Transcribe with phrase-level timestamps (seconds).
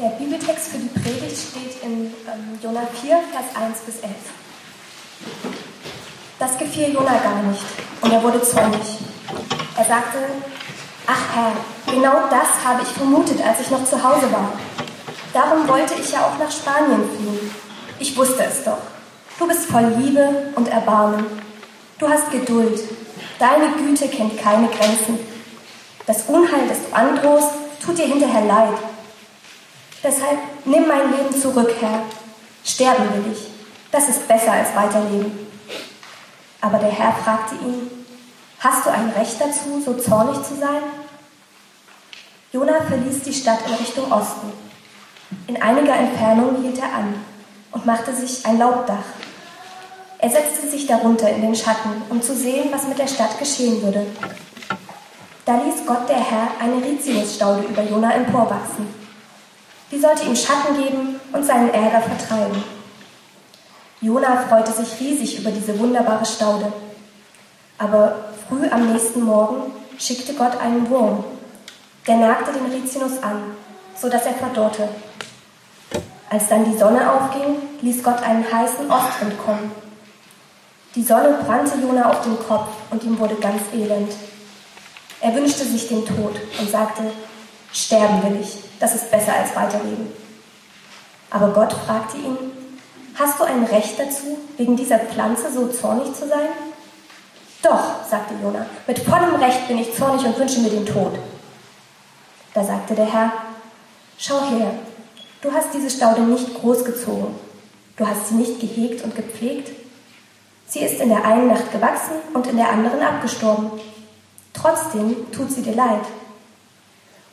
[0.00, 4.12] Der Bibeltext für die Predigt steht in ähm, Jona 4, Vers 1 bis 11.
[6.36, 7.62] Das gefiel Jona gar nicht
[8.00, 8.98] und er wurde zornig.
[9.76, 10.18] Er sagte,
[11.06, 11.52] ach Herr,
[11.94, 14.54] genau das habe ich vermutet, als ich noch zu Hause war.
[15.32, 17.54] Darum wollte ich ja auch nach Spanien fliehen.
[18.00, 18.78] Ich wusste es doch.
[19.38, 21.24] Du bist voll Liebe und Erbarmen.
[22.00, 22.80] Du hast Geduld.
[23.38, 25.20] Deine Güte kennt keine Grenzen.
[26.04, 27.50] Das Unheil, das du androhst,
[27.80, 28.74] tut dir hinterher leid.
[30.04, 32.02] Deshalb nimm mein Leben zurück, Herr.
[32.62, 33.48] Sterben will ich.
[33.90, 35.32] Das ist besser als weiterleben.
[36.60, 37.90] Aber der Herr fragte ihn,
[38.60, 40.82] hast du ein Recht dazu, so zornig zu sein?
[42.52, 44.52] Jona verließ die Stadt in Richtung Osten.
[45.46, 47.14] In einiger Entfernung hielt er an
[47.72, 49.04] und machte sich ein Laubdach.
[50.18, 53.82] Er setzte sich darunter in den Schatten, um zu sehen, was mit der Stadt geschehen
[53.82, 54.06] würde.
[55.46, 59.03] Da ließ Gott der Herr eine Rizinusstaude über Jona emporwachsen.
[59.90, 62.62] Die sollte ihm Schatten geben und seinen Ärger vertreiben.
[64.00, 66.72] Jona freute sich riesig über diese wunderbare Staude.
[67.78, 68.16] Aber
[68.48, 71.24] früh am nächsten Morgen schickte Gott einen Wurm.
[72.06, 73.42] Der nagte den Rizinus an,
[73.96, 74.88] so dass er verdorrte.
[76.28, 79.70] Als dann die Sonne aufging, ließ Gott einen heißen Ostwind kommen.
[80.94, 84.12] Die Sonne brannte Jona auf den Kopf und ihm wurde ganz elend.
[85.20, 87.04] Er wünschte sich den Tod und sagte,
[87.72, 88.63] sterben will ich.
[88.80, 90.08] Das ist besser als weiterleben.
[91.30, 92.36] Aber Gott fragte ihn,
[93.16, 96.48] hast du ein Recht dazu, wegen dieser Pflanze so zornig zu sein?
[97.62, 101.14] Doch, sagte Jona, mit vollem Recht bin ich zornig und wünsche mir den Tod.
[102.52, 103.32] Da sagte der Herr,
[104.18, 104.74] schau her,
[105.40, 107.34] du hast diese Staude nicht großgezogen,
[107.96, 109.70] du hast sie nicht gehegt und gepflegt.
[110.68, 113.72] Sie ist in der einen Nacht gewachsen und in der anderen abgestorben.
[114.52, 116.04] Trotzdem tut sie dir leid.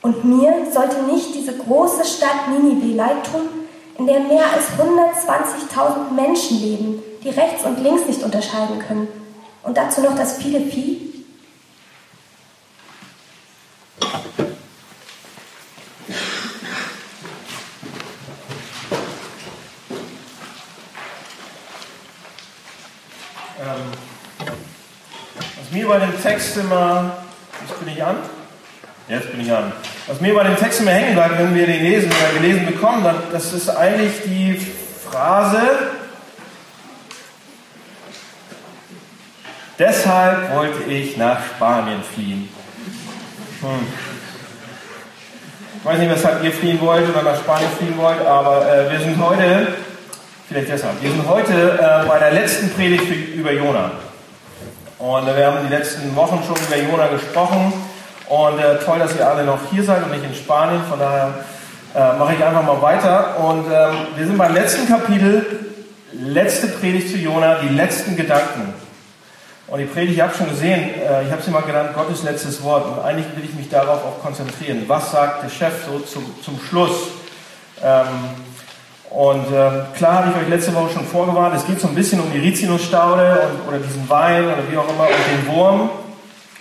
[0.01, 3.47] Und mir sollte nicht diese große Stadt Ninive leid tun,
[3.99, 9.07] in der mehr als 120.000 Menschen leben, die rechts und links nicht unterscheiden können.
[9.61, 11.07] Und dazu noch das viele Vieh.
[23.59, 24.47] Ähm,
[25.59, 27.17] was mir bei dem Text immer,
[27.61, 28.17] jetzt bin ich an,
[29.11, 29.73] Jetzt bin ich an.
[30.07, 33.13] Was mir bei dem Text immer hängen bleibt, wenn wir den lesen oder gelesen bekommen,
[33.33, 34.65] das ist eigentlich die
[35.05, 35.59] Phrase,
[39.77, 42.47] deshalb wollte ich nach Spanien fliehen.
[43.59, 43.85] Hm.
[45.77, 48.99] Ich weiß nicht, weshalb ihr fliehen wollt oder nach Spanien fliehen wollt, aber äh, wir
[48.99, 49.67] sind heute,
[50.47, 53.91] vielleicht deshalb, wir sind heute äh, bei der letzten Predigt über Jona.
[54.99, 57.90] Und äh, wir haben die letzten Wochen schon über Jona gesprochen.
[58.31, 60.81] Und äh, toll, dass ihr alle noch hier seid und nicht in Spanien.
[60.89, 61.33] Von daher
[61.93, 63.37] äh, mache ich einfach mal weiter.
[63.41, 65.45] Und ähm, wir sind beim letzten Kapitel,
[66.13, 68.73] letzte Predigt zu Jona, die letzten Gedanken.
[69.67, 72.63] Und die Predigt, ich habe schon gesehen, äh, ich habe sie mal genannt, Gottes letztes
[72.63, 72.85] Wort.
[72.85, 74.85] Und eigentlich will ich mich darauf auch konzentrieren.
[74.87, 77.09] Was sagt der Chef so zum, zum Schluss?
[77.83, 78.05] Ähm,
[79.09, 82.21] und ähm, klar habe ich euch letzte Woche schon vorgewarnt, es geht so ein bisschen
[82.21, 85.89] um die Rizinusstaude und, oder diesen Wein oder wie auch immer und den Wurm.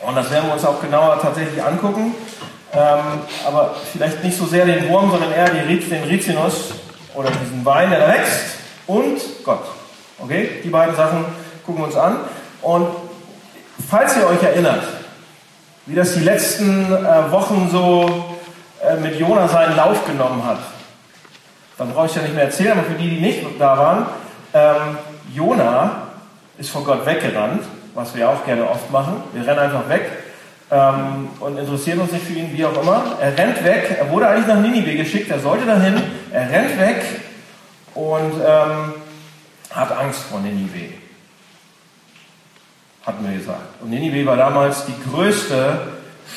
[0.02, 2.14] Und das werden wir uns auch genauer tatsächlich angucken.
[2.72, 6.72] Ähm, aber vielleicht nicht so sehr den Wurm, sondern eher die, den Rizinus
[7.14, 9.64] oder diesen Wein, der da wächst und Gott.
[10.18, 11.24] Okay, die beiden Sachen
[11.66, 12.18] gucken wir uns an.
[12.62, 12.86] Und
[13.88, 14.82] falls ihr euch erinnert,
[15.86, 18.36] wie das die letzten äh, Wochen so
[18.82, 20.58] äh, mit Jona seinen Lauf genommen hat,
[21.76, 24.06] dann brauche ich ja nicht mehr erzählen, aber für die, die nicht da waren,
[24.52, 24.98] ähm,
[25.34, 26.02] Jona
[26.58, 27.64] ist von Gott weggerannt
[27.94, 29.22] was wir auch gerne oft machen.
[29.32, 30.10] Wir rennen einfach weg
[30.70, 33.16] ähm, und interessieren uns nicht für ihn, wie auch immer.
[33.20, 36.00] Er rennt weg, er wurde eigentlich nach Ninive geschickt, er sollte dahin,
[36.32, 37.02] er rennt weg
[37.94, 38.94] und ähm,
[39.70, 40.94] hat Angst vor Ninive.
[43.04, 43.80] Hatten wir gesagt.
[43.82, 45.88] Und Ninive war damals die größte,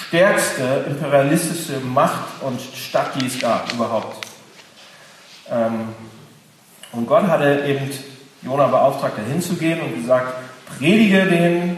[0.08, 4.25] stärkste, imperialistische Macht und Stadt, die es gab überhaupt.
[5.52, 5.90] Ähm,
[6.91, 7.90] und Gott hatte eben
[8.41, 10.34] Jona beauftragt, dahin zu gehen und gesagt,
[10.78, 11.78] predige denen,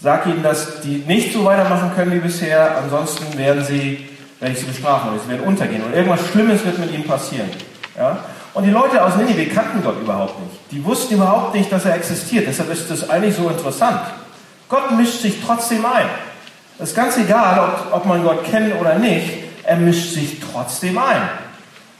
[0.00, 4.08] sag ihnen, dass die nicht so weitermachen können wie bisher, ansonsten werden sie,
[4.40, 7.50] werde ich sie bestrafen sie werden untergehen und irgendwas Schlimmes wird mit ihnen passieren.
[7.96, 8.18] Ja?
[8.54, 10.58] Und die Leute aus Ninive kannten Gott überhaupt nicht.
[10.70, 12.46] Die wussten überhaupt nicht, dass er existiert.
[12.46, 14.00] Deshalb ist das eigentlich so interessant.
[14.68, 16.06] Gott mischt sich trotzdem ein.
[16.78, 19.30] Es ist ganz egal, ob, ob man Gott kennt oder nicht,
[19.64, 21.28] er mischt sich trotzdem ein.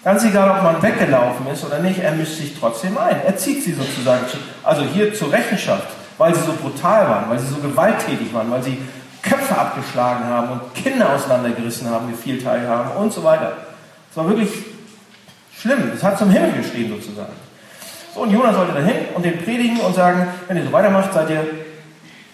[0.05, 3.17] Ganz egal, ob man weggelaufen ist oder nicht, er mischt sich trotzdem ein.
[3.27, 5.89] Er zieht sie sozusagen, zu, also hier zur Rechenschaft
[6.19, 8.79] weil sie so brutal waren, weil sie so gewalttätig waren, weil sie
[9.23, 13.53] Köpfe abgeschlagen haben und Kinder auseinandergerissen haben, gefiel haben und so weiter.
[14.11, 14.51] Es war wirklich
[15.61, 17.33] Schlimm, es hat zum Himmel geschrien sozusagen.
[18.15, 21.31] So, und Jonas sollte dahin und den predigen und sagen, wenn ihr so weitermacht, seid
[21.31, 21.45] ihr,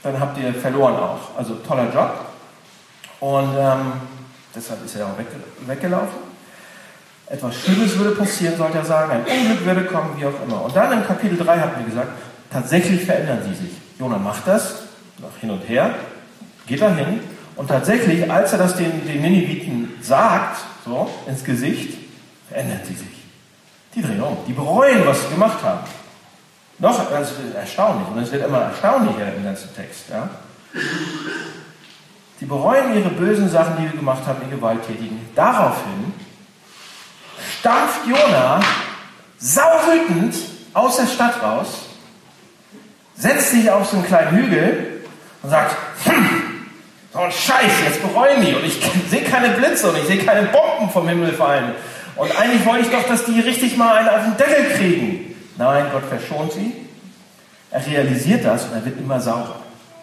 [0.02, 1.36] dann habt ihr verloren auch.
[1.36, 2.14] Also toller Job.
[3.20, 3.92] Und ähm,
[4.54, 5.26] deshalb ist er auch weg,
[5.66, 6.34] weggelaufen.
[7.30, 10.62] Etwas Schlimmes würde passieren, sollte er sagen, ein Unglück würde kommen, wie auch immer.
[10.62, 12.12] Und dann im Kapitel 3 hat wir gesagt,
[12.54, 13.72] tatsächlich verändern sie sich.
[13.98, 14.82] Jonah macht das,
[15.18, 15.92] nach hin und her,
[16.68, 17.18] geht dahin
[17.56, 21.98] und tatsächlich, als er das den, den Nineviten sagt, so ins Gesicht,
[22.48, 23.08] verändern sie sich.
[23.96, 25.80] Die drehen um, die bereuen, was sie gemacht haben.
[26.78, 30.04] Noch, das erstaunlich, und es wird immer erstaunlicher im ganzen Text.
[30.10, 30.28] Ja?
[32.40, 35.20] Die bereuen ihre bösen Sachen, die sie gemacht haben, die Gewalttätigen.
[35.34, 36.12] Daraufhin
[37.58, 38.60] stampft Jona
[39.38, 40.36] sauwütend
[40.72, 41.93] aus der Stadt raus,
[43.24, 45.00] setzt sich auf so einen kleinen Hügel
[45.42, 45.74] und sagt,
[46.04, 46.28] hm,
[47.10, 48.78] so ein Scheiß, jetzt bereuen die und ich
[49.10, 51.72] sehe keine Blitze und ich sehe keine Bomben vom Himmel fallen.
[52.16, 55.34] Und eigentlich wollte ich doch, dass die richtig mal einen auf den Deckel kriegen.
[55.56, 56.72] Nein, Gott verschont sie.
[57.70, 59.56] Er realisiert das und er wird immer saurer.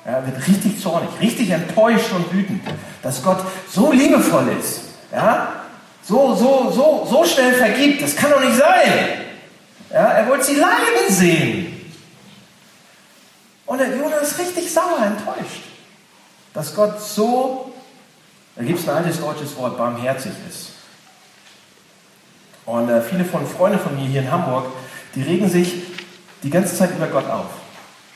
[0.03, 2.63] Er wird richtig zornig, richtig enttäuscht und wütend,
[3.03, 3.37] dass Gott
[3.69, 4.81] so liebevoll ist.
[5.13, 5.61] Ja?
[6.01, 8.01] So, so, so, so schnell vergibt.
[8.01, 8.91] Das kann doch nicht sein.
[9.93, 10.07] Ja?
[10.07, 11.70] Er wollte sie leiden sehen.
[13.71, 15.61] Und der Jonah ist richtig sauer, enttäuscht,
[16.53, 17.71] dass Gott so,
[18.57, 20.71] da gibt es ein altes deutsches Wort, barmherzig ist.
[22.65, 24.65] Und äh, viele von Freunden von mir hier in Hamburg,
[25.15, 25.83] die regen sich
[26.43, 27.45] die ganze Zeit über Gott auf.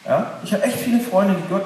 [0.06, 0.34] Ja?
[0.44, 1.64] Ich habe echt viele Freunde, die Gott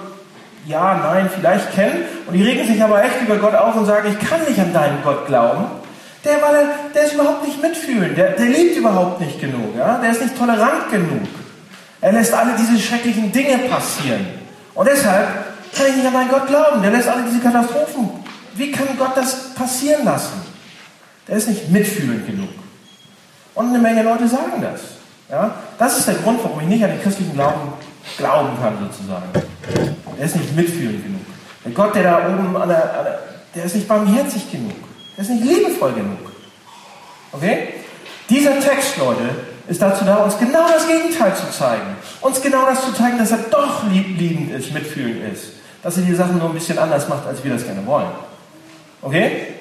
[0.68, 4.08] ja, nein, vielleicht kennen und die regen sich aber echt über Gott auf und sagen,
[4.08, 5.66] ich kann nicht an deinen Gott glauben.
[6.24, 9.98] Der, weil er, der ist überhaupt nicht mitfühlend, der, der liebt überhaupt nicht genug, ja?
[9.98, 11.28] der ist nicht tolerant genug.
[12.02, 14.26] Er lässt alle diese schrecklichen Dinge passieren.
[14.74, 15.28] Und deshalb
[15.76, 16.82] kann ich nicht an meinen Gott glauben.
[16.82, 18.10] Der lässt alle diese Katastrophen.
[18.56, 20.42] Wie kann Gott das passieren lassen?
[21.28, 22.50] Der ist nicht mitfühlend genug.
[23.56, 24.82] Und eine Menge Leute sagen das.
[25.30, 25.56] Ja?
[25.78, 27.74] Das ist der Grund, warum ich nicht an den christlichen Glauben
[28.18, 29.28] glauben kann, sozusagen.
[30.18, 31.22] Der ist nicht mitfühlend genug.
[31.66, 33.20] Der Gott, der da oben an der, an der
[33.56, 34.76] der ist nicht barmherzig genug.
[35.16, 36.32] Der ist nicht liebevoll genug.
[37.32, 37.74] Okay?
[38.30, 39.30] Dieser Text, Leute,
[39.70, 41.96] ist dazu da, uns genau das Gegenteil zu zeigen.
[42.22, 45.52] Uns genau das zu zeigen, dass er doch liebend ist, mitfühlend ist.
[45.84, 48.10] Dass er die Sachen nur ein bisschen anders macht, als wir das gerne wollen.
[49.02, 49.54] Okay?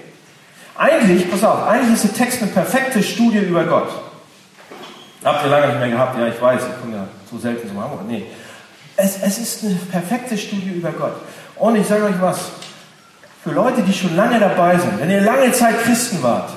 [0.77, 3.91] Eigentlich, pass auf, eigentlich ist der Text eine perfekte Studie über Gott.
[5.23, 6.19] Habt ihr lange nicht mehr gehabt?
[6.19, 8.01] Ja, ich weiß, ich komme ja so selten zum Hamburg.
[8.09, 8.25] Nee.
[8.97, 11.17] Es, es ist eine perfekte Studie über Gott.
[11.57, 12.39] Und ich sage euch was,
[13.45, 16.51] für Leute, die schon lange dabei sind, wenn ihr lange Zeit Christen wart,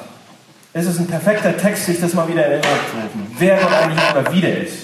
[0.74, 3.74] ist es ein perfekter Text, sich das mal wieder in Erinnerung zu rufen, wer Gott
[3.74, 4.78] eigentlich immer wieder ist.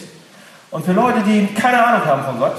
[0.69, 2.57] Und für Leute, die keine Ahnung haben von Gott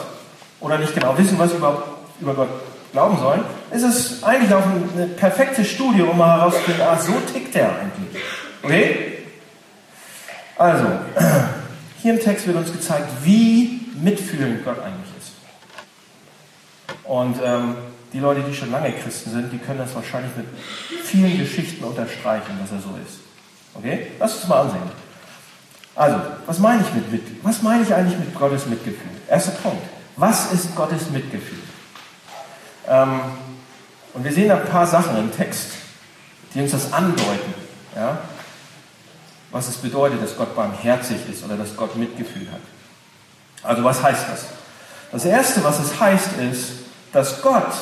[0.60, 1.88] oder nicht genau wissen, was sie überhaupt
[2.20, 2.48] über Gott
[2.92, 7.54] glauben sollen, ist es eigentlich auch eine perfekte Studie, um mal herauszufinden, ah, so tickt
[7.54, 8.22] der eigentlich.
[8.62, 9.18] Okay?
[10.56, 10.86] Also,
[12.02, 14.97] hier im Text wird uns gezeigt, wie mitfühlend Gott eigentlich ist.
[17.08, 17.74] Und ähm,
[18.12, 20.46] die Leute, die schon lange Christen sind, die können das wahrscheinlich mit
[21.02, 23.20] vielen Geschichten unterstreichen, dass er so ist.
[23.74, 24.08] Okay?
[24.20, 24.82] Lass uns mal ansehen.
[25.94, 29.10] Also, was meine ich mit, mit was meine ich eigentlich mit Gottes Mitgefühl?
[29.26, 29.82] Erster Punkt.
[30.16, 31.58] Was ist Gottes Mitgefühl?
[32.86, 33.20] Ähm,
[34.12, 35.70] und wir sehen ein paar Sachen im Text,
[36.54, 37.54] die uns das andeuten.
[37.96, 38.18] Ja?
[39.50, 42.60] Was es bedeutet, dass Gott barmherzig ist oder dass Gott Mitgefühl hat.
[43.62, 44.46] Also was heißt das?
[45.10, 47.72] Das Erste, was es heißt, ist, dass Gott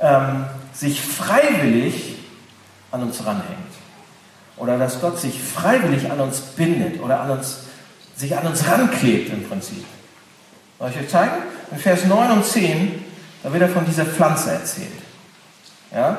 [0.00, 2.16] ähm, sich freiwillig
[2.90, 3.70] an uns ranhängt.
[4.56, 7.60] Oder dass Gott sich freiwillig an uns bindet oder an uns,
[8.16, 9.84] sich an uns ranklebt im Prinzip.
[10.78, 11.32] Soll ich euch zeigen?
[11.70, 13.04] In Vers 9 und 10,
[13.42, 14.88] da wird er von dieser Pflanze erzählt.
[15.92, 16.18] Ja?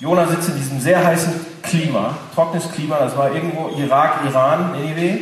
[0.00, 1.32] Jona sitzt in diesem sehr heißen
[1.62, 5.20] Klima, trockenes Klima, das war irgendwo Irak, Iran, Ninive.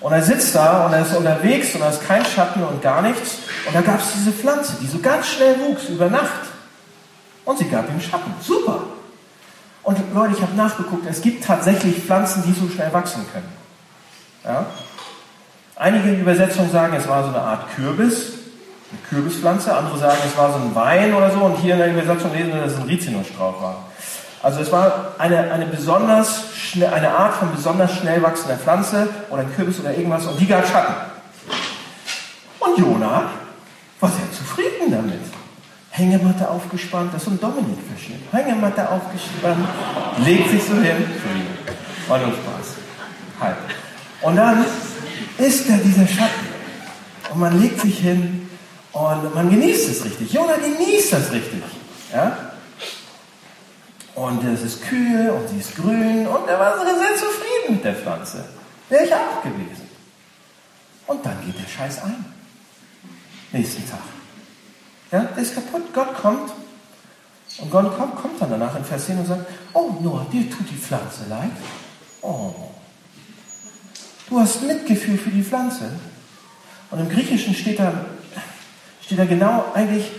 [0.00, 3.02] Und er sitzt da und er ist unterwegs und da ist kein Schatten und gar
[3.02, 3.38] nichts.
[3.66, 6.48] Und da gab es diese Pflanze, die so ganz schnell wuchs über Nacht.
[7.44, 8.32] Und sie gab ihm Schatten.
[8.40, 8.84] Super.
[9.82, 13.48] Und Leute, ich habe nachgeguckt, es gibt tatsächlich Pflanzen, die so schnell wachsen können.
[14.44, 14.66] Ja?
[15.76, 18.32] Einige Übersetzungen sagen, es war so eine Art Kürbis,
[18.90, 19.74] eine Kürbispflanze.
[19.74, 21.40] Andere sagen, es war so ein Wein oder so.
[21.40, 23.84] Und hier in der Übersetzung lesen wir, dass es ein Rizinusstrauch war.
[24.42, 29.42] Also es war eine, eine besonders schnell, eine Art von besonders schnell wachsender Pflanze oder
[29.42, 30.94] ein Kürbis oder irgendwas und die gab Schatten.
[32.58, 33.30] Und Jona
[34.00, 35.20] war sehr zufrieden damit.
[36.00, 38.20] Hängematte aufgespannt, das ist so ein Dominik-Verschnitt.
[38.32, 39.68] Hängematte aufgespannt,
[40.24, 40.96] legt sich so hin.
[40.96, 41.54] Entschuldigung,
[42.08, 42.66] war nur Spaß.
[43.40, 43.56] Halt.
[44.22, 44.64] Und dann
[45.38, 46.48] ist da dieser Schatten.
[47.32, 48.48] Und man legt sich hin
[48.92, 50.32] und man genießt es richtig.
[50.32, 51.62] Jona genießt das richtig.
[52.12, 52.36] Ja?
[54.14, 57.94] Und es ist kühl und sie ist grün und er war sehr zufrieden mit der
[57.94, 58.44] Pflanze.
[58.88, 59.88] Wäre ich auch gewesen.
[61.06, 62.24] Und dann geht der Scheiß ein.
[63.52, 64.00] Nächsten Tag.
[65.12, 65.92] Ja, der ist kaputt.
[65.92, 66.52] Gott kommt.
[67.58, 70.70] Und Gott kommt, kommt dann danach in Vers 10 und sagt, oh Noah, dir tut
[70.70, 71.50] die Pflanze leid.
[72.22, 72.52] Oh.
[74.28, 75.90] Du hast Mitgefühl für die Pflanze.
[76.90, 77.92] Und im Griechischen steht da,
[79.04, 80.10] steht da genau eigentlich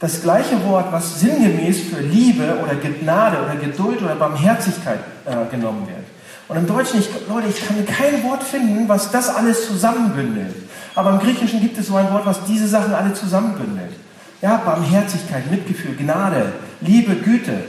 [0.00, 5.86] das gleiche Wort, was sinngemäß für Liebe oder Gnade oder Geduld oder Barmherzigkeit äh, genommen
[5.86, 6.04] wird.
[6.48, 10.54] Und im Deutschen, ich, Leute, ich kann kein Wort finden, was das alles zusammenbündelt.
[10.96, 13.92] Aber im Griechischen gibt es so ein Wort, was diese Sachen alle zusammenbündelt.
[14.40, 17.64] Ja, Barmherzigkeit, Mitgefühl, Gnade, Liebe, Güte.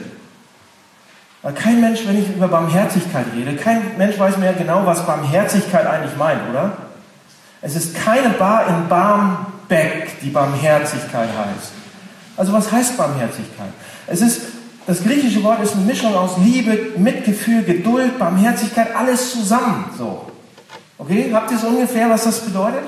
[1.42, 5.86] Weil kein Mensch, wenn ich über Barmherzigkeit rede, kein Mensch weiß mehr genau, was Barmherzigkeit
[5.86, 6.78] eigentlich meint, oder?
[7.62, 11.72] Es ist keine Bar in Barmbeck, die Barmherzigkeit heißt.
[12.38, 13.72] Also was heißt Barmherzigkeit?
[14.08, 14.42] Es ist,
[14.86, 19.90] das griechische Wort ist eine Mischung aus Liebe, Mitgefühl, Geduld, Barmherzigkeit, alles zusammen.
[19.98, 20.32] So.
[20.98, 22.84] Okay, habt ihr so ungefähr, was das bedeutet?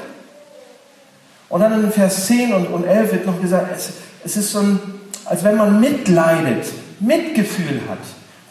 [1.50, 3.92] Und dann in Vers 10 und, und 11 wird noch gesagt, es,
[4.24, 4.80] es ist so ein,
[5.26, 6.66] als wenn man mitleidet,
[7.00, 8.00] Mitgefühl hat.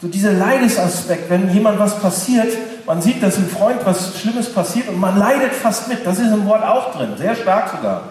[0.01, 2.47] So dieser Leidesaspekt, wenn jemand was passiert,
[2.85, 6.05] man sieht, dass einem Freund was Schlimmes passiert und man leidet fast mit.
[6.05, 8.03] Das ist im Wort auch drin, sehr stark sogar.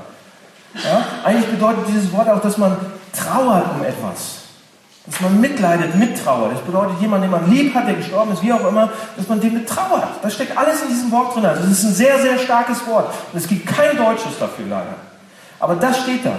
[0.75, 1.04] Ja?
[1.25, 2.76] Eigentlich bedeutet dieses Wort auch, dass man
[3.12, 4.48] trauert um etwas.
[5.10, 6.52] Dass man mitleidet, mittrauert.
[6.52, 9.40] Das bedeutet, jemand, den man lieb hat, der gestorben ist, wie auch immer, dass man
[9.40, 10.08] dem mittrauert.
[10.22, 11.46] Das steckt alles in diesem Wort drin.
[11.46, 13.12] Also es ist ein sehr, sehr starkes Wort.
[13.32, 14.94] Und es gibt kein Deutsches dafür leider.
[15.60, 16.36] Aber das steht da.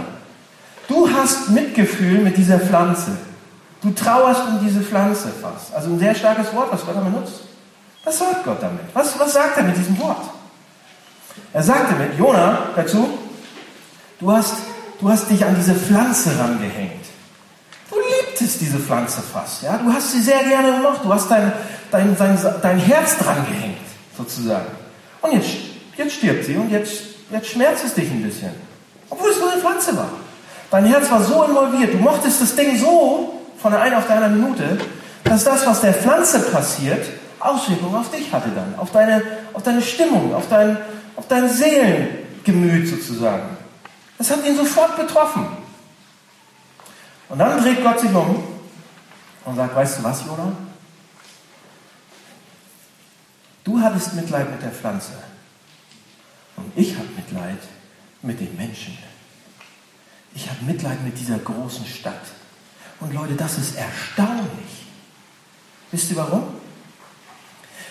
[0.88, 3.12] Du hast Mitgefühl mit dieser Pflanze.
[3.82, 5.74] Du trauerst um diese Pflanze fast.
[5.74, 7.42] Also ein sehr starkes Wort, was Gott damit nutzt.
[8.04, 8.82] Was sagt Gott damit?
[8.94, 10.22] Was, was sagt er mit diesem Wort?
[11.54, 13.18] Er sagt damit, Jona, dazu,
[14.20, 14.56] Du hast,
[15.00, 16.99] du hast dich an diese Pflanze rangehängt.
[18.40, 19.64] Liebtest diese Pflanze fast.
[19.64, 19.78] Ja?
[19.78, 21.02] Du hast sie sehr gerne gemacht.
[21.04, 21.52] Du hast dein,
[21.92, 23.78] dein, dein, dein Herz dran gehängt,
[24.18, 24.68] sozusagen.
[25.22, 25.50] Und jetzt,
[25.98, 28.52] jetzt stirbt sie und jetzt, jetzt schmerzt es dich ein bisschen.
[29.10, 30.10] Obwohl es nur eine Pflanze war.
[30.72, 31.94] Dein Herz war so involviert.
[31.94, 34.78] Du mochtest das Ding so von der einen auf der anderen Minute,
[35.26, 37.06] dass das, was der Pflanze passiert,
[37.40, 38.76] Auswirkungen auf dich hatte dann.
[38.78, 39.22] Auf deine,
[39.54, 40.78] auf deine Stimmung, auf dein,
[41.18, 43.58] auf dein Seelengemüt sozusagen.
[44.18, 45.46] Das hat ihn sofort betroffen.
[47.30, 48.44] Und dann dreht Gott sich um
[49.46, 50.52] und sagt, weißt du was, Jona?
[53.64, 55.12] Du hattest Mitleid mit der Pflanze
[56.58, 57.60] und ich habe Mitleid
[58.24, 58.98] mit den Menschen.
[60.34, 62.22] Ich habe Mitleid mit dieser großen Stadt.
[63.00, 64.86] Und Leute, das ist erstaunlich.
[65.92, 66.44] Wisst ihr warum?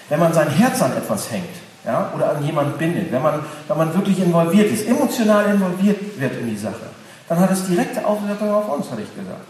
[0.09, 1.55] Wenn man sein Herz an etwas hängt,
[1.85, 6.41] ja, oder an jemanden bindet, wenn man, wenn man wirklich involviert ist, emotional involviert wird
[6.41, 6.91] in die Sache,
[7.29, 9.45] dann hat es direkte Auswirkungen auf uns, hatte ich gesagt.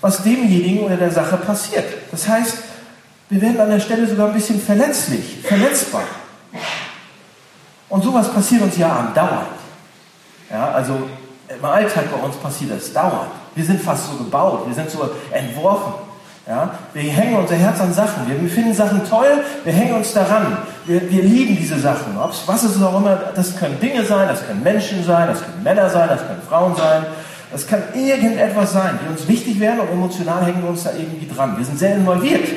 [0.00, 1.84] Was demjenigen oder der Sache passiert.
[2.10, 2.58] Das heißt,
[3.28, 6.04] wir werden an der Stelle sogar ein bisschen verletzlich, verletzbar.
[7.88, 9.48] Und sowas passiert uns ja andauernd.
[10.50, 11.08] Ja, also
[11.48, 13.30] im Alltag bei uns passiert das dauernd.
[13.54, 15.94] Wir sind fast so gebaut, wir sind so entworfen.
[16.46, 16.74] Ja?
[16.92, 18.26] Wir hängen unser Herz an Sachen.
[18.26, 20.58] Wir finden Sachen toll, wir hängen uns daran.
[20.86, 22.18] Wir, wir lieben diese Sachen.
[22.18, 25.42] Ob's, was ist es auch immer, das können Dinge sein, das können Menschen sein, das
[25.42, 27.06] können Männer sein, das können Frauen sein.
[27.52, 31.28] Das kann irgendetwas sein, die uns wichtig werden und emotional hängen wir uns da irgendwie
[31.28, 31.56] dran.
[31.58, 32.48] Wir sind sehr involviert.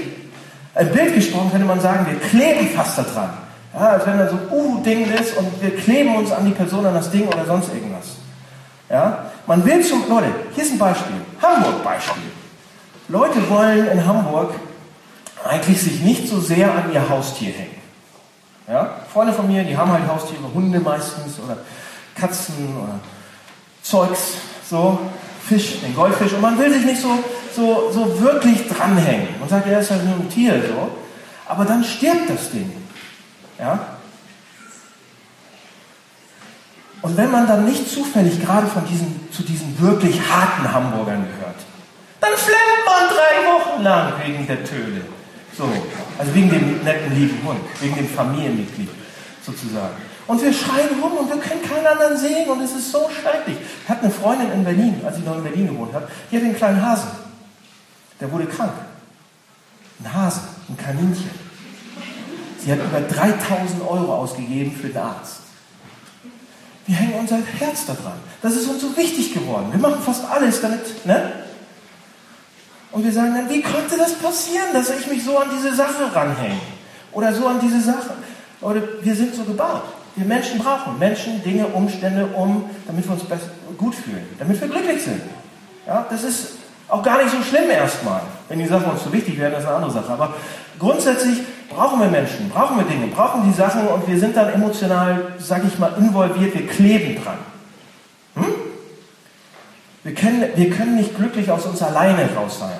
[0.74, 3.30] Ein Bild gesprochen könnte man sagen, wir kleben fast da dran.
[3.74, 6.86] Ja, als wenn da so ein Uh-Ding ist und wir kleben uns an die Person,
[6.86, 8.16] an das Ding oder sonst irgendwas.
[8.90, 9.26] Ja?
[9.46, 11.16] Man will zum, Leute, hier ist ein Beispiel.
[11.42, 12.32] Hamburg-Beispiel.
[13.08, 14.54] Leute wollen in Hamburg
[15.48, 17.82] eigentlich sich nicht so sehr an ihr Haustier hängen.
[18.68, 19.02] Ja?
[19.14, 21.58] Freunde von mir, die haben halt Haustiere, Hunde meistens oder
[22.16, 23.00] Katzen oder
[23.84, 25.00] Zeugs, so
[25.48, 26.34] Fisch, den Goldfisch.
[26.34, 27.20] Und man will sich nicht so,
[27.56, 29.40] so, so wirklich dranhängen.
[29.40, 30.90] Man sagt, er ist halt nur ein Tier, so.
[31.48, 32.72] Aber dann stirbt das Ding.
[33.60, 33.80] Ja?
[37.04, 41.56] Und wenn man dann nicht zufällig gerade von diesen, zu diesen wirklich harten Hamburgern gehört,
[42.26, 45.02] dann flennt man drei Wochen lang wegen der Töne.
[45.58, 45.70] So,
[46.18, 48.90] also wegen dem netten, lieben Hund, wegen dem Familienmitglied
[49.42, 49.96] sozusagen.
[50.28, 53.58] Und wir schreien rum und wir können keinen anderen sehen und es ist so schrecklich.
[53.84, 56.46] Ich hatte eine Freundin in Berlin, als ich noch in Berlin gewohnt habe, die hatte
[56.46, 57.10] einen kleinen Hasen.
[58.20, 58.74] Der wurde krank.
[60.04, 61.30] Ein Hase, ein Kaninchen.
[62.60, 65.38] Sie hat über 3000 Euro ausgegeben für den Arzt.
[66.88, 68.20] Wir hängen unser Herz daran.
[68.42, 69.68] Das ist uns so wichtig geworden.
[69.72, 71.45] Wir machen fast alles damit, ne?
[72.96, 76.16] Und wir sagen dann, wie konnte das passieren, dass ich mich so an diese Sache
[76.16, 76.62] ranhänge?
[77.12, 78.12] Oder so an diese Sache?
[78.62, 79.84] Oder wir sind so gebaut.
[80.16, 83.24] Wir Menschen brauchen Menschen, Dinge, Umstände, um, damit wir uns
[83.78, 85.22] gut fühlen, damit wir glücklich sind.
[85.86, 86.54] Ja, das ist
[86.88, 88.22] Auch gar nicht so schlimm erstmal.
[88.48, 90.14] Wenn die Sachen uns zu wichtig werden, ist eine andere Sache.
[90.14, 90.34] Aber
[90.80, 95.34] grundsätzlich brauchen wir Menschen, brauchen wir Dinge, brauchen die Sachen und wir sind dann emotional,
[95.38, 97.40] sag ich mal, involviert, wir kleben dran.
[100.06, 102.78] Wir, können, wir können nicht glücklich aus uns alleine raus sein.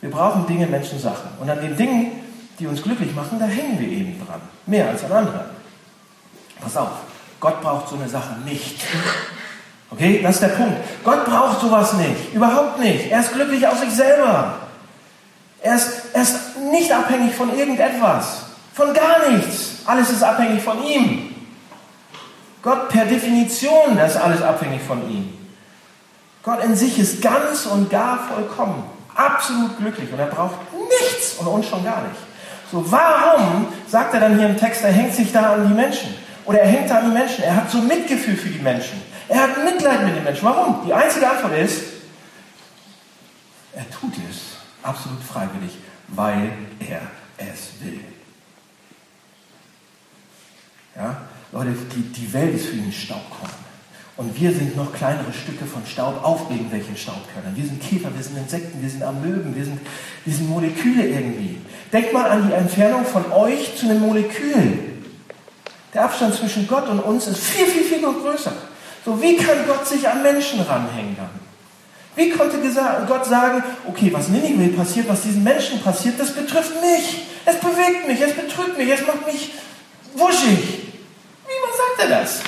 [0.00, 1.28] Wir brauchen Dinge, Menschen, Sachen.
[1.40, 2.12] Und an den Dingen,
[2.60, 4.40] die uns glücklich machen, da hängen wir eben dran.
[4.66, 5.46] Mehr als an anderen.
[6.60, 6.92] Pass auf,
[7.40, 8.80] Gott braucht so eine Sache nicht.
[9.90, 10.76] Okay, das ist der Punkt.
[11.02, 12.32] Gott braucht sowas nicht.
[12.32, 13.10] Überhaupt nicht.
[13.10, 14.54] Er ist glücklich aus sich selber.
[15.62, 18.44] Er ist, er ist nicht abhängig von irgendetwas.
[18.72, 19.78] Von gar nichts.
[19.84, 21.34] Alles ist abhängig von ihm.
[22.62, 25.39] Gott per Definition, da ist alles abhängig von ihm.
[26.42, 28.84] Gott in sich ist ganz und gar vollkommen.
[29.14, 30.12] Absolut glücklich.
[30.12, 32.20] Und er braucht nichts und uns schon gar nicht.
[32.70, 36.14] So, warum, sagt er dann hier im Text, er hängt sich da an die Menschen?
[36.44, 37.44] Oder er hängt da an die Menschen.
[37.44, 39.02] Er hat so Mitgefühl für die Menschen.
[39.28, 40.44] Er hat Mitleid mit den Menschen.
[40.44, 40.86] Warum?
[40.86, 41.82] Die einzige Antwort ist,
[43.74, 45.78] er tut es absolut freiwillig,
[46.08, 47.02] weil er
[47.36, 48.00] es will.
[50.96, 51.22] Ja?
[51.52, 53.50] Leute, die, die Welt ist für ihn Staubkorn.
[54.16, 57.56] Und wir sind noch kleinere Stücke von Staub auf irgendwelchen Staubkörnern.
[57.56, 59.80] Wir sind Käfer, wir sind Insekten, wir sind Amöben, wir sind,
[60.24, 61.58] wir sind Moleküle irgendwie.
[61.92, 64.78] Denkt mal an die Entfernung von euch zu einem Molekül.
[65.94, 68.52] Der Abstand zwischen Gott und uns ist viel, viel, viel größer.
[69.04, 71.30] So, wie kann Gott sich an Menschen ranhängen dann?
[72.16, 72.58] Wie konnte
[73.08, 77.22] Gott sagen, okay, was Ninive passiert, was diesen Menschen passiert, das betrifft mich.
[77.46, 79.52] Es bewegt mich, es betrügt mich, es macht mich
[80.14, 80.58] wuschig.
[81.46, 82.40] Wie man sagt er das?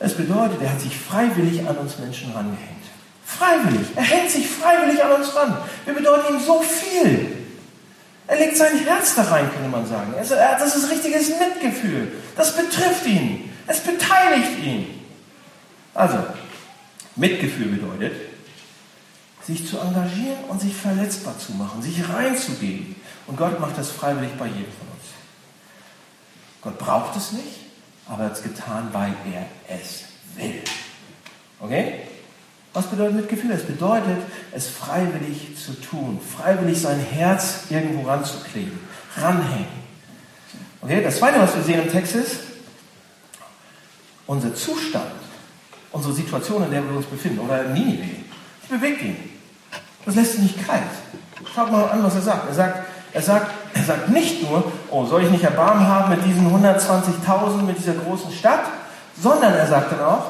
[0.00, 2.84] Es bedeutet, er hat sich freiwillig an uns Menschen rangehängt.
[3.24, 3.88] Freiwillig.
[3.96, 5.58] Er hängt sich freiwillig an uns ran.
[5.84, 7.36] Wir bedeuten ihm so viel.
[8.26, 10.14] Er legt sein Herz da rein, könnte man sagen.
[10.16, 12.12] Das ist richtiges Mitgefühl.
[12.36, 13.50] Das betrifft ihn.
[13.66, 14.86] Es beteiligt ihn.
[15.94, 16.18] Also,
[17.16, 18.12] Mitgefühl bedeutet,
[19.44, 22.96] sich zu engagieren und sich verletzbar zu machen, sich reinzugeben.
[23.26, 25.06] Und Gott macht das freiwillig bei jedem von uns.
[26.62, 27.67] Gott braucht es nicht,
[28.08, 30.04] aber er hat es getan, weil er es
[30.36, 30.62] will.
[31.60, 31.94] Okay?
[32.72, 33.50] Was bedeutet Mitgefühl?
[33.50, 34.18] Es bedeutet,
[34.52, 38.78] es freiwillig zu tun, freiwillig sein Herz irgendwo ranzukleben,
[39.16, 39.66] ranhängen.
[40.80, 41.02] Okay?
[41.02, 42.40] Das zweite, was wir sehen im Text ist,
[44.26, 45.10] unser Zustand,
[45.92, 49.16] unsere Situation, in der wir uns befinden, oder Ninive, die bewegt ihn.
[50.04, 50.82] Das lässt ihn nicht kalt.
[51.54, 52.48] Schaut mal an, was er sagt.
[52.48, 53.54] Er sagt, er sagt,
[53.88, 57.94] er sagt nicht nur, oh, soll ich nicht Erbarmen haben mit diesen 120.000, mit dieser
[57.94, 58.64] großen Stadt,
[59.20, 60.24] sondern er sagt dann auch,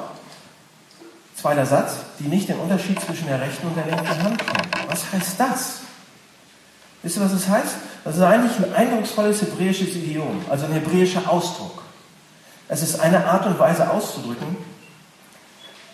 [1.34, 4.70] zweiter Satz, die nicht den Unterschied zwischen der rechten und der linken Hand kennen.
[4.88, 5.80] Was heißt das?
[7.02, 7.74] Wisst ihr, was das heißt?
[8.04, 11.82] Das ist eigentlich ein eindrucksvolles hebräisches Idiom, also ein hebräischer Ausdruck.
[12.68, 14.56] Es ist eine Art und Weise auszudrücken,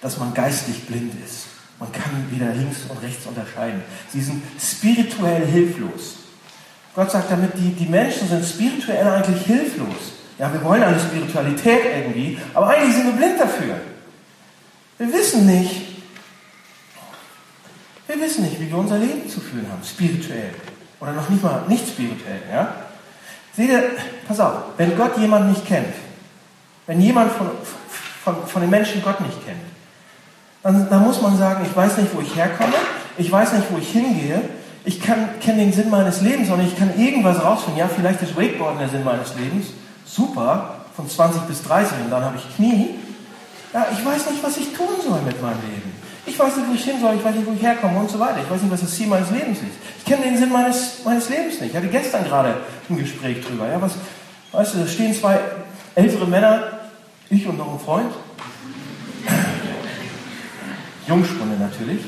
[0.01, 1.47] dass man geistlich blind ist.
[1.79, 3.83] Man kann weder links und rechts unterscheiden.
[4.11, 6.24] Sie sind spirituell hilflos.
[6.95, 10.13] Gott sagt damit, die, die Menschen sind spirituell eigentlich hilflos.
[10.39, 13.77] Ja, wir wollen eine Spiritualität irgendwie, aber eigentlich sind wir blind dafür.
[14.99, 15.95] Wir wissen nicht,
[18.07, 20.51] wir wissen nicht, wie wir unser Leben zu führen haben, spirituell.
[21.01, 22.75] Oder noch nicht mal nicht spirituell, ja?
[23.57, 23.91] Seht ihr,
[24.27, 25.95] pass auf, wenn Gott jemanden nicht kennt,
[26.87, 27.51] wenn jemand von,
[28.25, 29.61] von, von den Menschen Gott nicht kennt,
[30.63, 32.75] dann, dann muss man sagen, ich weiß nicht, wo ich herkomme,
[33.17, 34.43] ich weiß nicht, wo ich hingehe,
[34.85, 37.79] ich kenne den Sinn meines Lebens und ich kann irgendwas rausfinden.
[37.79, 39.69] Ja, vielleicht ist Wakeboarden der Sinn meines Lebens.
[40.05, 42.91] Super, von 20 bis 30 und dann habe ich Knie.
[43.73, 45.93] Ja, ich weiß nicht, was ich tun soll mit meinem Leben.
[46.27, 48.19] Ich weiß nicht, wo ich hin soll, ich weiß nicht, wo ich herkomme und so
[48.19, 48.39] weiter.
[48.43, 49.77] Ich weiß nicht, was das Ziel meines Lebens ist.
[49.99, 51.71] Ich kenne den Sinn meines, meines Lebens nicht.
[51.71, 52.57] Ich hatte gestern gerade
[52.89, 53.69] ein Gespräch drüber.
[53.69, 53.93] Ja, was,
[54.53, 55.41] weißt du, da stehen zwei
[55.95, 56.63] ältere Männer,
[57.31, 58.13] ich und noch ein Freund.
[61.09, 62.01] Jungspunde natürlich.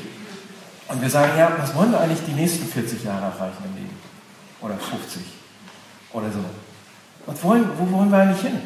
[0.87, 3.97] Und wir sagen, ja, was wollen wir eigentlich die nächsten 40 Jahre erreichen im Leben?
[4.61, 5.21] Oder 50?
[6.13, 6.39] Oder so.
[7.25, 8.61] Was wollen, wo wollen wir eigentlich hin?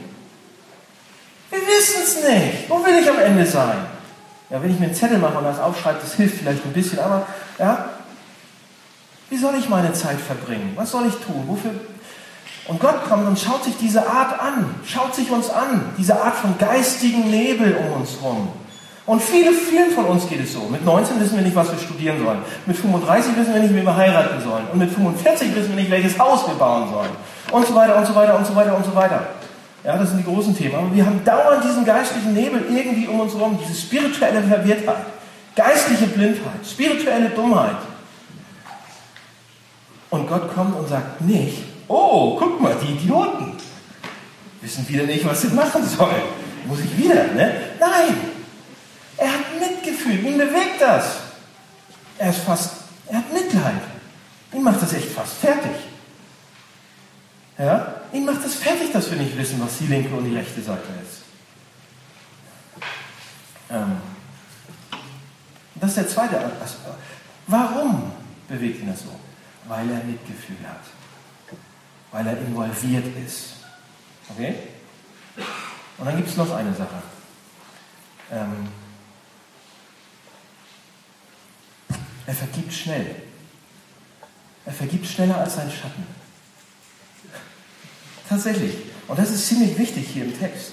[1.49, 2.69] Wir wissen es nicht.
[2.69, 3.77] Wo will ich am Ende sein?
[4.49, 6.99] Ja, wenn ich mir einen Zettel mache und das aufschreibe, das hilft vielleicht ein bisschen,
[6.99, 7.25] aber
[7.57, 7.89] ja,
[9.29, 10.73] wie soll ich meine Zeit verbringen?
[10.75, 11.43] Was soll ich tun?
[11.47, 11.71] Wofür?
[12.67, 16.36] Und Gott kommt und schaut sich diese Art an, schaut sich uns an, diese Art
[16.36, 18.49] von geistigen Nebel um uns herum.
[19.05, 20.67] Und viele, vielen von uns geht es so.
[20.69, 22.39] Mit 19 wissen wir nicht, was wir studieren sollen.
[22.65, 24.67] Mit 35 wissen wir nicht, wie wir heiraten sollen.
[24.71, 27.09] Und mit 45 wissen wir nicht, welches Haus wir bauen sollen.
[27.51, 29.27] Und so weiter und so weiter und so weiter und so weiter.
[29.83, 30.75] Ja, das sind die großen Themen.
[30.75, 35.05] Aber wir haben dauernd diesen geistlichen Nebel irgendwie um uns herum, diese spirituelle Verwirrtheit,
[35.55, 37.77] geistliche Blindheit, spirituelle Dummheit.
[40.11, 43.53] Und Gott kommt und sagt nicht, oh, guck mal, die Idioten
[44.61, 46.21] wissen wieder nicht, was sie machen sollen.
[46.67, 47.55] Muss ich wieder, ne?
[47.79, 48.30] Nein,
[49.17, 51.17] er hat Mitgefühl ihn bewegt das.
[52.17, 52.71] Er ist fast,
[53.08, 53.82] er hat Mitleid.
[54.54, 55.71] Ihn macht das echt fast fertig.
[57.58, 57.95] Ja?
[58.12, 60.88] Ihn macht das fertig, dass wir nicht wissen, was die linke und die rechte Seite
[61.04, 61.21] ist.
[63.69, 63.97] Ähm,
[65.76, 66.95] das ist der zweite Aspekt.
[67.47, 68.12] Warum
[68.47, 69.19] bewegt ihn das so?
[69.67, 70.82] Weil er Mitgefühl hat.
[72.12, 73.54] Weil er involviert ist.
[74.30, 74.56] Okay?
[75.97, 77.02] Und dann gibt es noch eine Sache.
[78.32, 78.67] Ähm,
[82.31, 83.07] er vergibt schnell.
[84.65, 86.07] Er vergibt schneller als sein Schatten.
[88.29, 88.73] Tatsächlich.
[89.09, 90.71] Und das ist ziemlich wichtig hier im Text.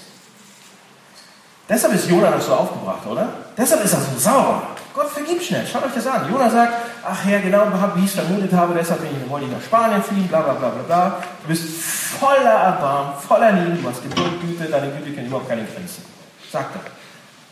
[1.67, 3.33] Deshalb ist Jona das so aufgebracht, oder?
[3.57, 4.67] Deshalb ist er so sauer.
[4.93, 5.67] Gott vergibt schnell.
[5.67, 6.31] Schaut euch das an.
[6.31, 10.01] Jona sagt, ach Herr, genau wie ich es vermutet habe, deshalb wollte ich nach Spanien
[10.01, 11.23] fliehen, bla bla bla bla bla.
[11.43, 15.65] Du bist voller Erbarmen, voller Liebe, du hast Geduld, Güte, deine Güte kennt überhaupt keine
[15.65, 16.05] Grenzen.
[16.49, 16.81] Sagt er.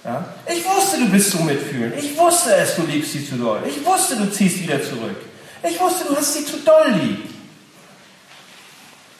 [0.03, 0.25] Ja?
[0.45, 1.95] Ich wusste, du bist so mitfühlend.
[1.97, 3.61] Ich wusste es, du liebst sie zu doll.
[3.67, 5.17] Ich wusste, du ziehst wieder zurück.
[5.63, 7.29] Ich wusste, du hast sie zu doll lieb.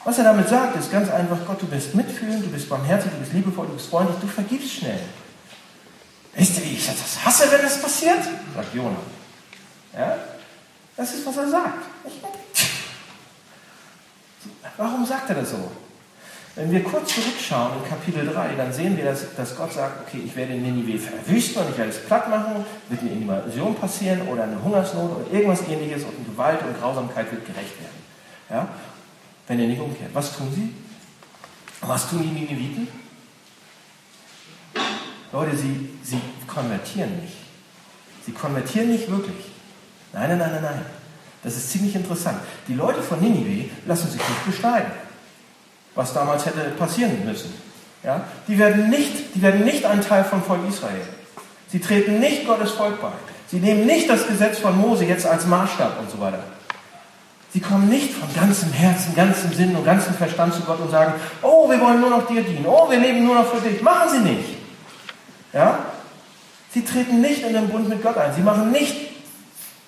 [0.04, 3.18] Was er damit sagt, ist ganz einfach, Gott, du bist mitfühlend, du bist barmherzig, du
[3.18, 5.00] bist liebevoll, du bist freundlich, du vergibst schnell.
[6.34, 8.22] Wisst ihr, wie ich das hasse, wenn das passiert?
[8.54, 8.96] Sagt Jonah.
[9.92, 10.16] Ja?
[10.96, 11.84] Das ist, was er sagt.
[14.76, 15.70] Warum sagt er das so?
[16.56, 20.22] Wenn wir kurz zurückschauen in Kapitel 3, dann sehen wir, dass, dass Gott sagt, okay,
[20.24, 24.42] ich werde Ninive verwüsten und ich werde es platt machen, wird eine Invasion passieren oder
[24.42, 27.98] eine Hungersnot oder irgendwas ähnliches und Gewalt und Grausamkeit wird gerecht werden.
[28.50, 28.68] Ja?
[29.48, 30.10] wenn er nicht umkehrt.
[30.12, 30.74] Was tun sie?
[31.80, 32.86] Was tun die Nineviten?
[35.32, 37.36] Leute, sie, sie konvertieren nicht.
[38.24, 39.46] Sie konvertieren nicht wirklich.
[40.12, 40.86] Nein, nein, nein, nein, nein.
[41.42, 42.38] Das ist ziemlich interessant.
[42.66, 44.90] Die Leute von Ninive lassen sich nicht beschneiden,
[45.98, 47.52] was damals hätte passieren müssen.
[48.04, 48.20] Ja?
[48.46, 51.02] Die, werden nicht, die werden nicht ein Teil vom Volk Israel.
[51.72, 53.10] Sie treten nicht Gottes Volk bei.
[53.48, 56.38] Sie nehmen nicht das Gesetz von Mose jetzt als Maßstab und so weiter.
[57.52, 61.14] Sie kommen nicht von ganzem Herzen, ganzem Sinn und ganzem Verstand zu Gott und sagen,
[61.42, 63.82] oh, wir wollen nur noch dir dienen, oh, wir leben nur noch für dich.
[63.82, 64.56] Machen sie nicht.
[65.52, 65.80] Ja?
[66.72, 68.32] Sie treten nicht in den Bund mit Gott ein.
[68.36, 68.94] Sie machen nicht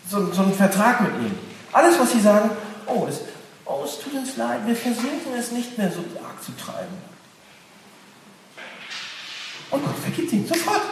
[0.09, 1.39] so, so einen Vertrag mit ihm.
[1.71, 2.51] Alles, was sie sagen,
[2.87, 3.21] oh es,
[3.71, 6.97] oh, es tut uns leid, wir versuchen es nicht mehr so arg zu treiben.
[9.71, 10.83] Und Gott vergibt ihn sofort.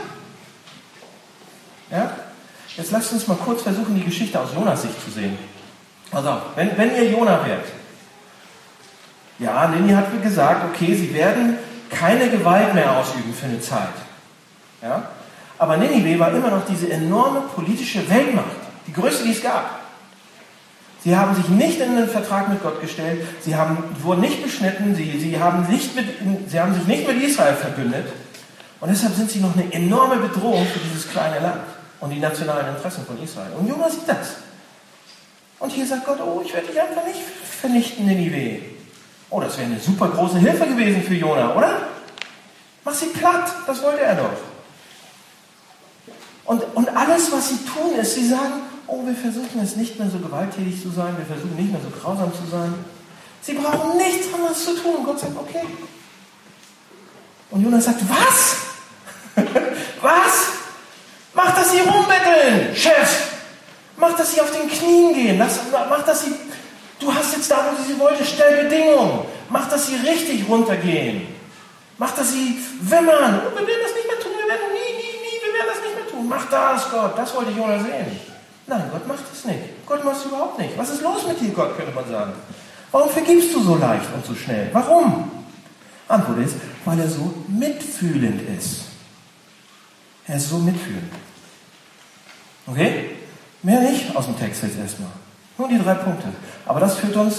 [1.91, 2.17] Ja?
[2.77, 5.37] Jetzt lasst uns mal kurz versuchen, die Geschichte aus Jonas Sicht zu sehen.
[6.13, 7.67] Also, wenn, wenn ihr Jona wärt,
[9.39, 11.59] ja, Lini hat gesagt, okay, sie werden
[11.91, 13.95] keine Gewalt mehr ausüben für eine Zeit.
[14.83, 15.11] Ja?
[15.59, 19.78] Aber Ninive war immer noch diese enorme politische Weltmacht, die größte, die es gab.
[21.09, 24.95] Sie haben sich nicht in den Vertrag mit Gott gestellt, sie haben, wurden nicht beschnitten,
[24.95, 26.05] sie, sie, haben nicht mit,
[26.51, 28.09] sie haben sich nicht mit Israel verbündet.
[28.79, 31.63] Und deshalb sind sie noch eine enorme Bedrohung für dieses kleine Land
[32.01, 33.53] und die nationalen Interessen von Israel.
[33.59, 34.35] Und Jona sieht das.
[35.59, 37.21] Und hier sagt Gott, oh, ich werde dich einfach nicht
[37.59, 38.61] vernichten, Ninive.
[39.31, 41.89] Oh, das wäre eine super große Hilfe gewesen für Jona, oder?
[42.85, 44.37] Mach sie platt, das wollte er doch.
[46.45, 50.11] Und, und alles, was sie tun, ist, sie sagen, oh, wir versuchen es nicht mehr
[50.11, 52.75] so gewalttätig zu sein, wir versuchen nicht mehr so grausam zu sein.
[53.41, 54.97] Sie brauchen nichts anderes zu tun.
[54.97, 55.65] Und Gott sagt, okay.
[57.51, 58.57] Und Jonas sagt, was?
[60.03, 60.49] was?
[61.35, 63.33] Mach, dass sie rumbetteln, Chef.
[63.97, 65.39] Mach, dass sie auf den Knien gehen.
[65.39, 66.35] Lass, mach, dass sie.
[66.99, 69.21] Du hast jetzt da, wo sie wollte, stell Bedingungen.
[69.49, 71.29] Mach, dass sie richtig runtergehen.
[71.97, 73.41] Mach, dass sie wimmern.
[73.47, 74.33] Oh, wir werden das nicht mehr tun.
[74.37, 76.29] Wir werden nie, nie, nie, wir werden das nicht mehr tun.
[76.29, 77.17] Mach das, Gott.
[77.17, 78.38] Das wollte Jona sehen.
[78.69, 79.87] Nein, Gott macht es nicht.
[79.87, 80.77] Gott macht es überhaupt nicht.
[80.77, 82.33] Was ist los mit dir, Gott, könnte man sagen.
[82.93, 84.69] Warum vergibst du so leicht und so schnell?
[84.73, 85.31] Warum?
[86.07, 88.83] Antwort ist, weil er so mitfühlend ist.
[90.27, 91.13] Er ist so mitfühlend.
[92.67, 93.17] Okay?
[93.63, 95.11] Mehr nicht aus dem Text jetzt erstmal.
[95.57, 96.29] Nur die drei Punkte.
[96.67, 97.37] Aber das führt uns,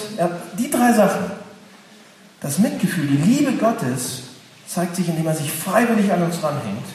[0.57, 1.31] die drei Sachen.
[2.41, 4.23] Das Mitgefühl, die Liebe Gottes
[4.67, 6.85] zeigt sich, indem er sich freiwillig an uns ranhängt.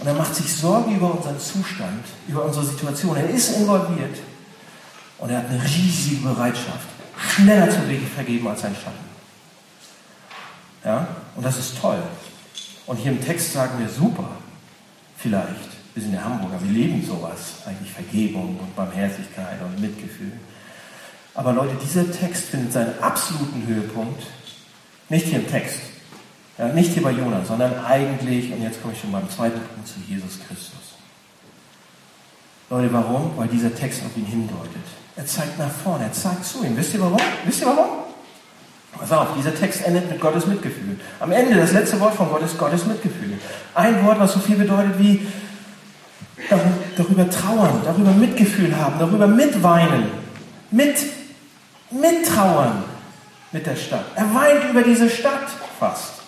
[0.00, 3.16] Und er macht sich Sorgen über unseren Zustand, über unsere Situation.
[3.16, 4.16] Er ist involviert.
[5.18, 7.80] Und er hat eine riesige Bereitschaft, schneller zu
[8.14, 9.10] vergeben als sein Schatten.
[10.84, 11.06] Ja?
[11.36, 12.02] Und das ist toll.
[12.86, 14.28] Und hier im Text sagen wir super,
[15.18, 15.68] vielleicht.
[15.94, 20.32] Wir sind ja Hamburger, wir leben sowas, eigentlich Vergebung und Barmherzigkeit und Mitgefühl.
[21.34, 24.22] Aber Leute, dieser Text findet seinen absoluten Höhepunkt
[25.08, 25.80] nicht hier im Text,
[26.68, 30.00] nicht hier bei Jonas, sondern eigentlich, und jetzt komme ich schon beim zweiten Punkt zu
[30.06, 30.96] Jesus Christus.
[32.68, 33.32] Leute, warum?
[33.36, 34.84] Weil dieser Text auf ihn hindeutet.
[35.16, 36.76] Er zeigt nach vorne, er zeigt zu ihm.
[36.76, 37.18] Wisst ihr warum?
[37.44, 38.04] Wisst ihr warum?
[38.98, 40.98] Pass auf, dieser Text endet mit Gottes Mitgefühl.
[41.20, 43.38] Am Ende, das letzte Wort von Gott ist Gottes Mitgefühl.
[43.74, 45.26] Ein Wort, was so viel bedeutet wie
[46.96, 50.06] darüber trauern, darüber Mitgefühl haben, darüber mitweinen,
[50.70, 50.96] mit,
[51.90, 52.84] mittrauern
[53.52, 54.04] mit der Stadt.
[54.14, 56.19] Er weint über diese Stadt fast.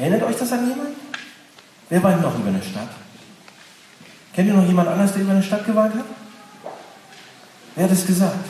[0.00, 0.96] Erinnert euch das an jemanden?
[1.90, 2.88] Wer weint noch über eine Stadt?
[4.32, 6.06] Kennt ihr noch jemand anders, der über eine Stadt geweint hat?
[7.74, 8.46] Wer hat es gesagt?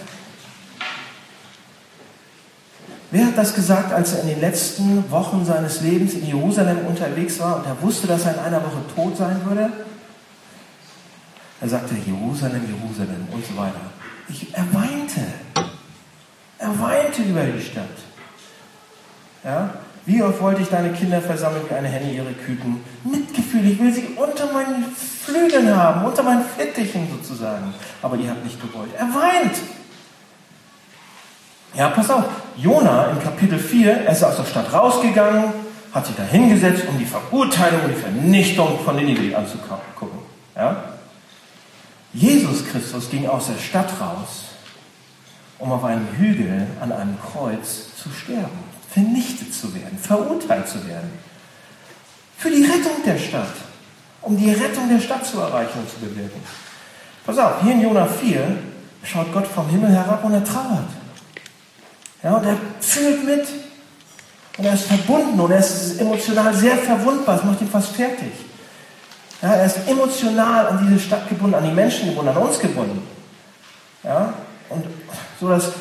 [3.11, 7.41] Wer hat das gesagt, als er in den letzten Wochen seines Lebens in Jerusalem unterwegs
[7.41, 9.73] war und er wusste, dass er in einer Woche tot sein würde?
[11.61, 13.81] Er sagte Jerusalem, Jerusalem und so weiter.
[14.29, 15.21] Ich, er weinte.
[16.59, 17.89] Er weinte über die Stadt.
[19.43, 19.75] Ja?
[20.11, 22.83] Wie oft wollte ich deine Kinder versammeln wie eine Henne ihre Küken?
[23.05, 27.73] Mitgefühl, ich will sie unter meinen Flügeln haben, unter meinen Fittichen sozusagen.
[28.03, 28.91] Aber ihr habt nicht gewollt.
[28.99, 29.57] Er weint.
[31.75, 32.25] Ja, pass auf.
[32.57, 35.45] Jona in Kapitel 4, er ist aus der Stadt rausgegangen,
[35.93, 40.19] hat sich da hingesetzt, um die Verurteilung und die Vernichtung von Ninive anzugucken.
[40.57, 40.83] Ja?
[42.13, 44.47] Jesus Christus ging aus der Stadt raus,
[45.61, 51.11] um auf einem Hügel an einem Kreuz zu sterben, vernichtet zu werden, verurteilt zu werden.
[52.37, 53.55] Für die Rettung der Stadt,
[54.23, 56.41] um die Rettung der Stadt zu erreichen und zu bewirken.
[57.25, 58.57] Pass auf, hier in Jona 4
[59.05, 60.89] schaut Gott vom Himmel herab und er trauert.
[62.23, 63.47] Ja, und er fühlt mit.
[64.59, 67.37] Und er ist verbunden und er ist emotional sehr verwundbar.
[67.37, 68.33] Es macht ihn fast fertig.
[69.41, 73.03] Ja, er ist emotional an diese Stadt gebunden, an die Menschen gebunden, an uns gebunden.
[74.03, 74.35] Ja,
[74.69, 74.85] und
[75.41, 75.73] so dass,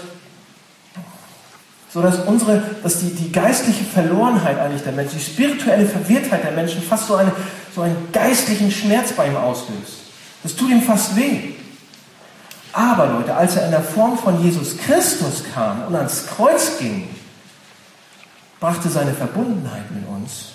[1.91, 6.51] so dass unsere, dass die, die geistliche Verlorenheit eigentlich der Menschen, die spirituelle Verwirrtheit der
[6.51, 7.31] Menschen fast so, eine,
[7.73, 10.01] so einen geistlichen Schmerz bei ihm auslöst.
[10.43, 11.53] Das tut ihm fast weh.
[12.71, 17.09] Aber Leute, als er in der Form von Jesus Christus kam und ans Kreuz ging,
[18.59, 20.51] brachte seine Verbundenheit mit uns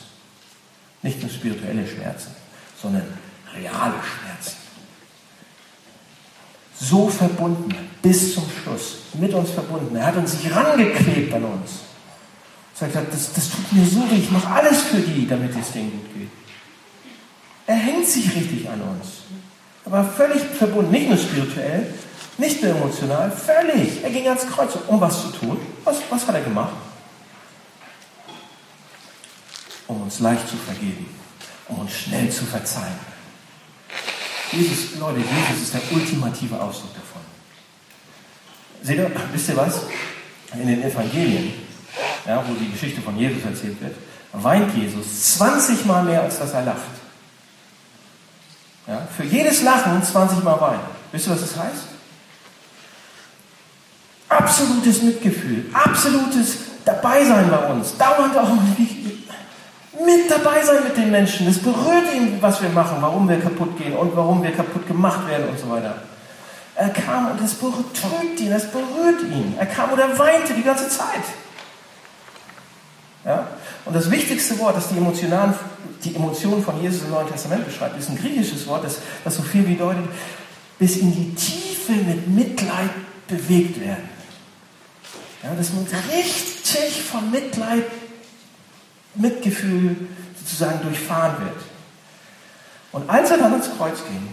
[1.02, 2.30] nicht nur spirituelle Schmerzen,
[2.80, 3.02] sondern
[3.52, 4.63] reale Schmerzen.
[6.84, 9.96] So verbunden, bis zum Schluss, mit uns verbunden.
[9.96, 11.70] Er hat uns sich rangeklebt an uns.
[12.80, 15.72] Er sagt, das, das tut mir so weh, ich mache alles für die, damit es
[15.72, 16.28] denen gut geht.
[17.66, 19.22] Er hängt sich richtig an uns.
[19.86, 21.94] Aber völlig verbunden, nicht nur spirituell,
[22.36, 24.02] nicht nur emotional, völlig.
[24.02, 25.58] Er ging ans Kreuz, um was zu tun.
[25.84, 26.74] Was, was hat er gemacht?
[29.86, 31.06] Um uns leicht zu vergeben,
[31.68, 33.13] um uns schnell zu verzeihen.
[34.54, 37.22] Jesus, Leute, Jesus ist der ultimative Ausdruck davon.
[38.82, 39.82] Seht ihr, wisst ihr was?
[40.54, 41.52] In den Evangelien,
[42.26, 43.96] ja, wo die Geschichte von Jesus erzählt wird,
[44.32, 46.78] weint Jesus 20 Mal mehr, als dass er lacht.
[48.86, 50.80] Ja, für jedes Lachen 20 Mal weinen.
[51.10, 51.84] Wisst ihr, was das heißt?
[54.28, 57.96] Absolutes Mitgefühl, absolutes Dabeisein bei uns.
[57.96, 58.50] Dauernd auch
[60.04, 61.46] mit dabei sein mit den Menschen.
[61.46, 65.28] Es berührt ihn, was wir machen, warum wir kaputt gehen und warum wir kaputt gemacht
[65.28, 65.94] werden und so weiter.
[66.76, 69.54] Er kam und es betrübt ihn, es berührt ihn.
[69.58, 71.22] Er kam und er weinte die ganze Zeit.
[73.24, 73.46] Ja?
[73.84, 75.54] Und das wichtigste Wort, das die, emotionalen,
[76.02, 79.42] die Emotionen von Jesus im Neuen Testament beschreibt, ist ein griechisches Wort, das, das so
[79.42, 80.04] viel bedeutet,
[80.78, 82.90] bis in die Tiefe mit Mitleid
[83.28, 84.08] bewegt werden.
[85.42, 87.84] Ja, dass man richtig von Mitleid,
[89.14, 89.96] Mitgefühl
[90.38, 91.56] sozusagen durchfahren wird.
[92.92, 94.28] Und als er dann ans Kreuz ging,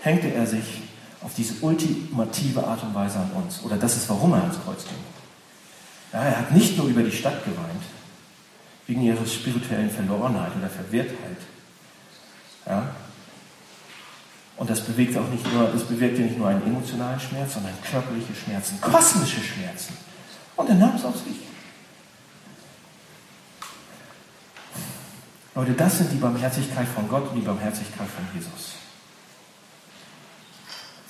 [0.00, 0.82] hängte er sich
[1.22, 3.62] auf diese ultimative Art und Weise an uns.
[3.62, 4.98] Oder das ist, warum er ans Kreuz ging.
[6.12, 7.82] Ja, er hat nicht nur über die Stadt geweint,
[8.86, 11.36] wegen ihrer spirituellen Verlorenheit oder Verwirrtheit.
[12.66, 12.90] Ja,
[14.58, 18.34] und das bewegt auch nicht nur, das bewirkte nicht nur einen emotionalen Schmerz, sondern körperliche
[18.34, 19.96] Schmerzen, kosmische Schmerzen.
[20.56, 21.47] Und er nahm es auf sich.
[25.58, 28.76] Leute, das sind die Barmherzigkeit von Gott und die Barmherzigkeit von Jesus.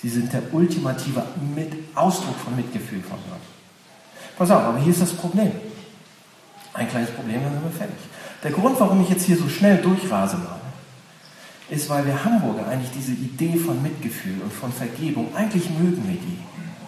[0.00, 1.22] Sie sind der ultimative
[1.54, 3.42] Mit Ausdruck von Mitgefühl von Gott.
[4.38, 5.52] Pass auf, aber hier ist das Problem.
[6.72, 7.98] Ein kleines Problem, dann sind wir fertig.
[8.42, 10.61] Der Grund, warum ich jetzt hier so schnell durchrase mal,
[11.68, 16.16] ist, weil wir Hamburger eigentlich diese Idee von Mitgefühl und von Vergebung, eigentlich mögen wir
[16.16, 16.38] die.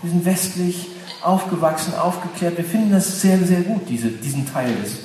[0.01, 0.89] Wir sind westlich
[1.21, 5.01] aufgewachsen, aufgeklärt, wir finden das sehr, sehr gut, diese, diesen Teil des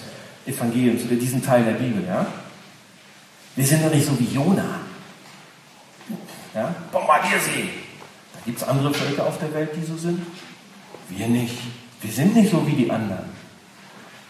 [0.45, 2.05] Evangeliums oder diesen Teil der Bibel.
[2.07, 2.25] Ja?
[3.55, 4.79] Wir sind doch nicht so wie Jona.
[6.53, 6.75] Ja?
[6.91, 7.69] Bombardier sie!
[8.33, 10.21] Da gibt es andere Völker auf der Welt, die so sind.
[11.09, 11.57] Wir nicht.
[12.01, 13.29] Wir sind nicht so wie die anderen.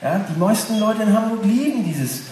[0.01, 0.19] Ja?
[0.19, 2.23] Die meisten Leute in Hamburg lieben dieses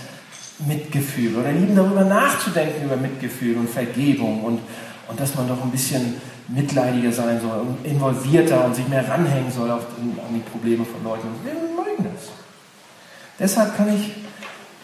[0.60, 4.60] Mitgefühl oder lieben darüber nachzudenken, über Mitgefühl und Vergebung und,
[5.08, 9.52] und dass man doch ein bisschen mitleidiger sein soll und involvierter und sich mehr ranhängen
[9.52, 11.28] soll auf, an die Probleme von Leuten.
[11.44, 12.30] Wir mögen das.
[13.40, 14.12] Deshalb kann ich,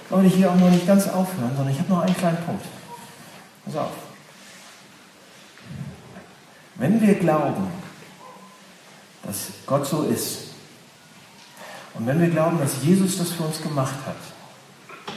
[0.09, 2.65] glaube ich, hier auch noch nicht ganz aufhören, sondern ich habe noch einen kleinen Punkt.
[3.65, 3.91] Pass auf.
[6.75, 7.67] Wenn wir glauben,
[9.23, 10.49] dass Gott so ist,
[11.93, 14.15] und wenn wir glauben, dass Jesus das für uns gemacht hat,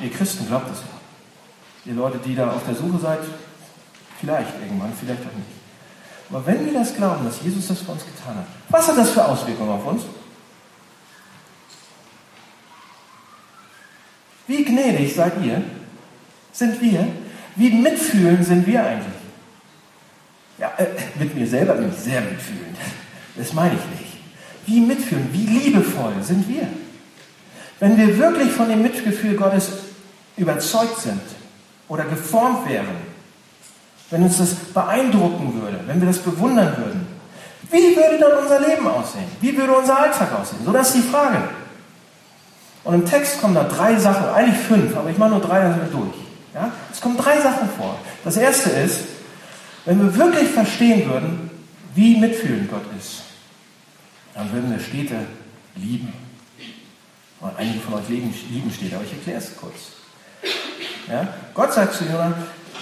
[0.02, 1.90] ihr Christen glaubt das ja.
[1.90, 3.20] Ihr Leute, die da auf der Suche seid,
[4.20, 5.62] vielleicht irgendwann, vielleicht auch nicht.
[6.30, 9.10] Aber wenn wir das glauben, dass Jesus das für uns getan hat, was hat das
[9.10, 10.02] für Auswirkungen auf uns?
[14.46, 15.62] Wie gnädig seid ihr?
[16.52, 17.06] Sind wir?
[17.56, 19.22] Wie mitfühlend sind wir eigentlich?
[20.58, 20.86] Ja, äh,
[21.18, 22.76] mit mir selber bin ich sehr mitfühlend.
[23.36, 24.12] Das meine ich nicht.
[24.66, 26.68] Wie mitfühlend, wie liebevoll sind wir?
[27.80, 29.72] Wenn wir wirklich von dem Mitgefühl Gottes
[30.36, 31.20] überzeugt sind
[31.88, 33.12] oder geformt wären,
[34.10, 37.06] wenn uns das beeindrucken würde, wenn wir das bewundern würden,
[37.70, 39.24] wie würde dann unser Leben aussehen?
[39.40, 40.60] Wie würde unser Alltag aussehen?
[40.64, 41.42] So, das ist die Frage.
[42.84, 45.74] Und im Text kommen da drei Sachen, eigentlich fünf, aber ich mache nur drei, dann
[45.74, 46.16] sind wir durch.
[46.54, 46.72] Ja?
[46.92, 47.98] Es kommen drei Sachen vor.
[48.24, 49.00] Das erste ist,
[49.84, 51.50] wenn wir wirklich verstehen würden,
[51.94, 53.22] wie mitfühlend Gott ist,
[54.34, 55.16] dann würden wir Städte
[55.76, 56.12] lieben.
[57.40, 58.32] Und einige von euch lieben,
[58.74, 59.74] Städte, aber ich erkläre es kurz.
[61.08, 61.28] Ja?
[61.54, 62.32] Gott sagt zu Jonah,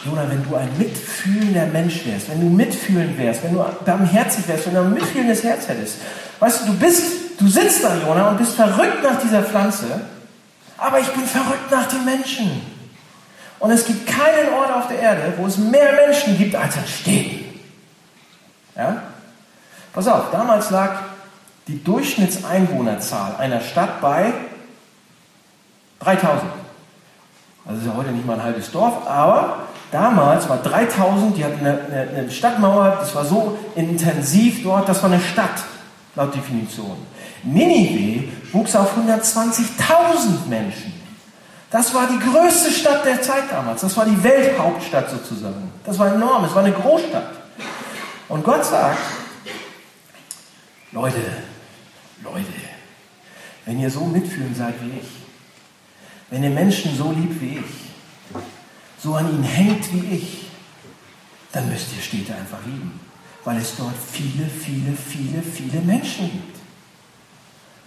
[0.05, 4.67] Jonah, wenn du ein mitfühlender Mensch wärst, wenn du mitfühlend wärst, wenn du barmherzig wärst,
[4.67, 5.97] wenn du ein mitfühlendes Herz hättest,
[6.39, 7.03] weißt du, du bist,
[7.40, 10.00] du sitzt da, Jonah, und bist verrückt nach dieser Pflanze,
[10.79, 12.62] aber ich bin verrückt nach den Menschen.
[13.59, 16.87] Und es gibt keinen Ort auf der Erde, wo es mehr Menschen gibt als in
[16.87, 17.61] Städten.
[18.76, 19.03] Ja?
[19.92, 21.00] Pass auf, damals lag
[21.68, 24.33] die Durchschnittseinwohnerzahl einer Stadt bei
[26.00, 26.42] 3000.
[27.66, 29.59] Also ist ja heute nicht mal ein halbes Dorf, aber
[29.92, 35.03] damals war 3000, die hatten eine, eine, eine Stadtmauer, das war so intensiv dort, das
[35.03, 35.62] war eine Stadt,
[36.16, 36.96] laut Definition.
[37.42, 40.92] Ninive wuchs auf 120.000 Menschen.
[41.70, 43.81] Das war die größte Stadt der Zeit damals.
[43.83, 45.70] Das war die Welthauptstadt sozusagen.
[45.85, 46.44] Das war enorm.
[46.44, 47.31] Es war eine Großstadt.
[48.29, 48.98] Und Gott sagt,
[50.92, 51.20] Leute,
[52.22, 52.53] Leute,
[53.64, 55.09] wenn ihr so mitfühlend seid wie ich,
[56.31, 58.42] wenn ihr Menschen so liebt wie ich,
[58.98, 60.50] so an ihnen hängt wie ich,
[61.53, 63.00] dann müsst ihr Städte einfach lieben,
[63.44, 66.60] weil es dort viele, viele, viele, viele Menschen gibt.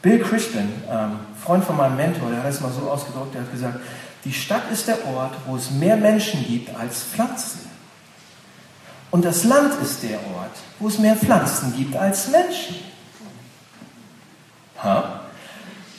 [0.03, 3.51] Bill Christian, ähm, Freund von meinem Mentor, der hat es mal so ausgedrückt, der hat
[3.51, 3.79] gesagt,
[4.25, 7.61] die Stadt ist der Ort, wo es mehr Menschen gibt als Pflanzen.
[9.11, 12.75] Und das Land ist der Ort, wo es mehr Pflanzen gibt als Menschen.
[14.83, 15.21] Ha?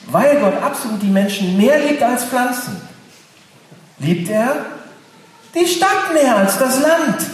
[0.05, 2.79] Weil Gott absolut die Menschen mehr liebt als Pflanzen,
[3.97, 4.65] liebt er
[5.55, 7.25] die Stadt mehr als das Land.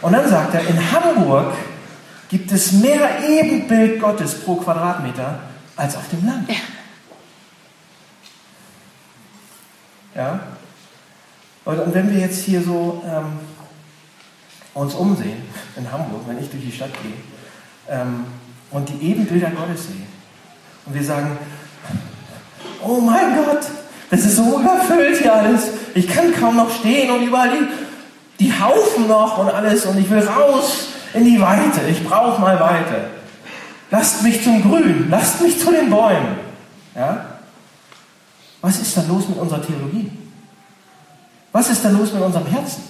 [0.00, 1.54] Und dann sagt er, in Hamburg
[2.28, 5.40] gibt es mehr Ebenbild Gottes pro Quadratmeter
[5.76, 6.48] als auf dem Land.
[10.14, 10.40] Ja.
[11.64, 13.38] Und wenn wir jetzt hier so ähm,
[14.74, 15.42] uns umsehen
[15.76, 17.12] in Hamburg, wenn ich durch die Stadt gehe
[17.88, 18.24] ähm,
[18.70, 20.06] und die Ebenbilder Gottes sehe
[20.86, 21.38] und wir sagen,
[22.82, 23.60] oh mein Gott,
[24.10, 28.52] das ist so überfüllt hier alles, ich kann kaum noch stehen und überall die, die
[28.52, 31.80] Haufen noch und alles und ich will raus in die Weite.
[31.88, 33.10] Ich brauche mal Weite.
[33.90, 36.36] Lasst mich zum Grün, lasst mich zu den Bäumen.
[36.94, 37.24] Ja?
[38.60, 40.10] Was ist da los mit unserer Theologie?
[41.52, 42.82] Was ist da los mit unserem Herzen?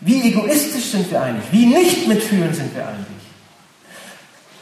[0.00, 1.50] Wie egoistisch sind wir eigentlich?
[1.52, 3.06] Wie nicht mitfühlend sind wir eigentlich?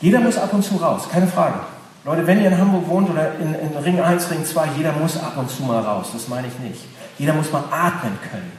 [0.00, 1.60] Jeder muss ab und zu raus, keine Frage.
[2.04, 5.18] Leute, wenn ihr in Hamburg wohnt oder in, in Ring 1, Ring 2, jeder muss
[5.18, 6.80] ab und zu mal raus, das meine ich nicht.
[7.18, 8.52] Jeder muss mal atmen können.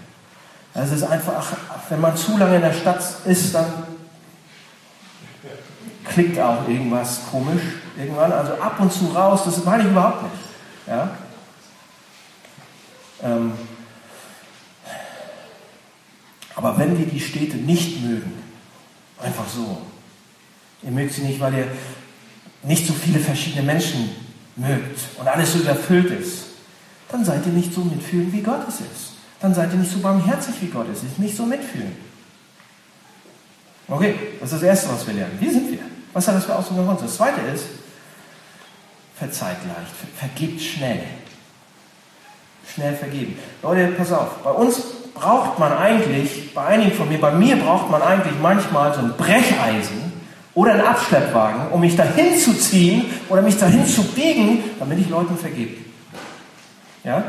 [0.74, 1.44] Also es ist einfach,
[1.90, 3.66] wenn man zu lange in der Stadt ist, dann
[6.04, 7.62] klickt auch irgendwas komisch
[7.98, 8.32] irgendwann.
[8.32, 10.36] Also ab und zu raus, das meine ich überhaupt nicht.
[10.88, 11.10] Ja?
[13.24, 13.54] Ähm,
[16.56, 18.34] aber wenn wir die Städte nicht mögen,
[19.22, 19.82] einfach so,
[20.84, 21.68] ihr mögt sie nicht, weil ihr
[22.64, 24.10] nicht so viele verschiedene Menschen
[24.56, 26.46] mögt und alles so überfüllt ist,
[27.10, 29.14] dann seid ihr nicht so mitfühlend, wie Gott es ist.
[29.40, 31.18] Dann seid ihr nicht so barmherzig, wie Gott es ist.
[31.18, 31.96] Nicht so mitfühlend.
[33.88, 35.38] Okay, das ist das Erste, was wir lernen.
[35.40, 35.80] Wie sind wir?
[36.14, 37.02] Was hat das für Auswirkungen auf uns?
[37.02, 37.66] Das Zweite ist,
[39.18, 41.04] verzeiht leicht, vergibt schnell.
[42.74, 43.38] Schnell vergeben.
[43.62, 44.82] Leute, pass auf, bei uns
[45.14, 49.14] braucht man eigentlich, bei einigen von mir, bei mir braucht man eigentlich manchmal so ein
[49.18, 50.12] Brecheisen
[50.54, 55.10] oder einen Abschleppwagen, um mich dahin zu ziehen oder mich dahin zu biegen, damit ich
[55.10, 55.78] Leuten vergebe.
[57.04, 57.24] Ja?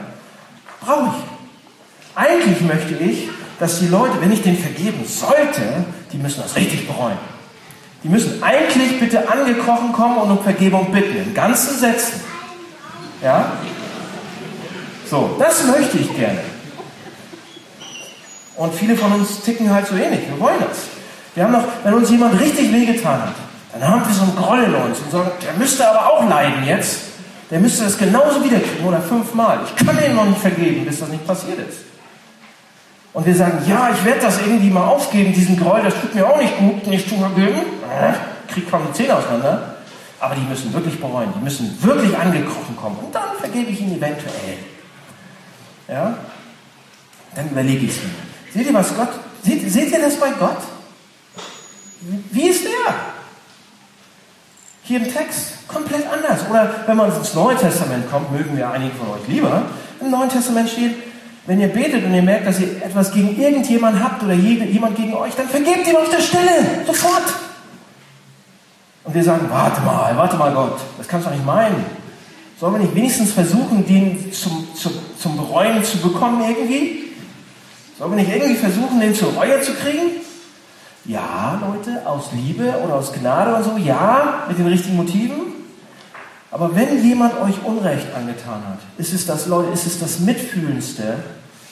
[0.80, 2.14] Brauche ich.
[2.14, 3.28] Eigentlich möchte ich,
[3.58, 7.18] dass die Leute, wenn ich denen vergeben sollte, die müssen das richtig bereuen.
[8.04, 12.20] Die müssen eigentlich bitte angekrochen kommen und um Vergebung bitten, in ganzen Sätzen.
[13.22, 13.52] Ja?
[15.08, 16.40] So, das möchte ich gerne.
[18.56, 20.20] Und viele von uns ticken halt so ähnlich.
[20.28, 20.78] Wir wollen das.
[21.34, 23.34] Wir haben noch, wenn uns jemand richtig wehgetan hat,
[23.72, 26.66] dann haben wir so einen Groll in uns und sagen, der müsste aber auch leiden
[26.66, 26.98] jetzt.
[27.50, 29.60] Der müsste das genauso wiederkriegen oder fünfmal.
[29.64, 31.78] Ich kann ihn noch nicht vergeben, bis das nicht passiert ist.
[33.12, 36.26] Und wir sagen, ja, ich werde das irgendwie mal aufgeben, diesen Groll, das tut mir
[36.26, 37.60] auch nicht gut, nicht zu vergeben.
[38.48, 39.76] Krieg kaum die Zähne auseinander.
[40.20, 42.96] Aber die müssen wirklich bereuen, die müssen wirklich angekrochen kommen.
[42.96, 44.58] Und dann vergebe ich ihnen eventuell.
[45.88, 46.16] Ja?
[47.34, 48.10] Dann überlege ich es mir.
[48.54, 49.08] Seht ihr, was Gott,
[49.42, 50.58] seht, seht ihr das bei Gott?
[52.30, 52.94] Wie ist der?
[54.84, 56.48] Hier im Text komplett anders.
[56.48, 59.62] Oder wenn man ins Neue Testament kommt, mögen wir einige von euch lieber.
[60.00, 60.94] Im Neuen Testament steht,
[61.46, 65.14] wenn ihr betet und ihr merkt, dass ihr etwas gegen irgendjemanden habt oder jemand gegen
[65.14, 67.24] euch, dann vergebt ihm auf der Stelle, sofort.
[69.04, 71.84] Und wir sagen, warte mal, warte mal Gott, das kannst du doch nicht meinen.
[72.58, 77.10] Sollen wir nicht wenigstens versuchen, den zum, zum, zum Bereuen zu bekommen irgendwie?
[77.98, 80.22] Sollen wir nicht irgendwie versuchen, den zur Reue zu kriegen?
[81.04, 85.52] Ja, Leute, aus Liebe oder aus Gnade und so, ja, mit den richtigen Motiven.
[86.52, 91.16] Aber wenn jemand euch Unrecht angetan hat, ist es das, Leute, ist es das Mitfühlendste,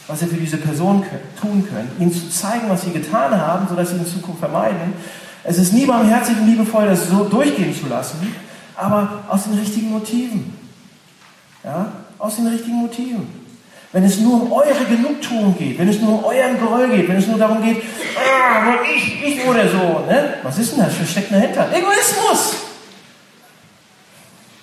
[0.09, 1.05] was ihr für diese Person
[1.41, 4.95] tun könnt, ihnen zu zeigen, was sie getan haben, sodass sie in Zukunft vermeiden.
[5.45, 8.35] Es ist nie barmherzig und liebevoll, das so durchgehen zu lassen,
[8.77, 10.57] aber aus den richtigen Motiven.
[11.65, 13.41] Ja, aus den richtigen Motiven.
[13.93, 17.17] Wenn es nur um eure Genugtuung geht, wenn es nur um euren Groll geht, wenn
[17.17, 17.83] es nur darum geht,
[18.17, 20.35] ah, ich, ich oder so, ne?
[20.43, 21.01] was ist denn das?
[21.01, 21.69] Was steckt dahinter?
[21.73, 22.55] Egoismus!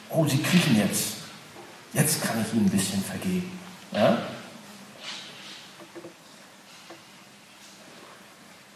[0.09, 1.17] Oh, sie kriechen jetzt.
[1.93, 3.51] Jetzt kann ich ihnen ein bisschen vergeben.
[3.91, 4.17] Ja?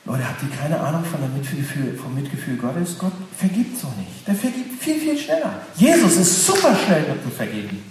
[0.05, 2.97] Leute, habt ihr keine Ahnung von dem Mitgefühl, vom Mitgefühl Gottes?
[2.97, 4.27] Gott vergibt so nicht.
[4.27, 5.61] Der vergibt viel, viel schneller.
[5.75, 7.83] Jesus ist super schnell mit dem Vergeben.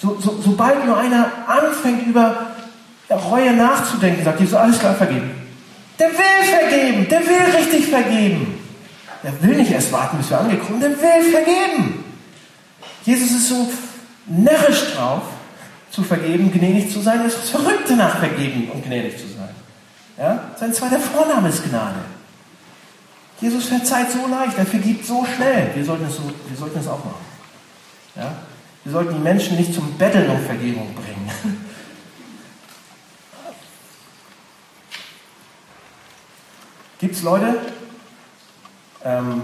[0.00, 2.48] So, so, sobald nur einer anfängt, über
[3.08, 5.30] Reue nachzudenken, sagt Jesus, alles klar, vergeben.
[5.98, 8.58] Der will vergeben, der will richtig vergeben.
[9.22, 12.04] Der will nicht erst warten, bis wir angekommen sind, der will vergeben.
[13.04, 13.70] Jesus ist so
[14.26, 15.22] närrisch drauf,
[15.90, 17.20] zu vergeben, gnädig zu sein.
[17.20, 19.35] Er ist das Verrückte nach Vergeben und gnädig zu sein.
[20.16, 20.50] Ja?
[20.58, 22.00] Sein zweiter Vorname ist Gnade.
[23.40, 25.70] Jesus verzeiht so leicht, er vergibt so schnell.
[25.74, 27.24] Wir sollten es, so, wir sollten es auch machen.
[28.14, 28.34] Ja?
[28.84, 31.30] Wir sollten die Menschen nicht zum Betteln um Vergebung bringen.
[36.98, 37.58] Gibt es Leute,
[39.04, 39.42] ähm,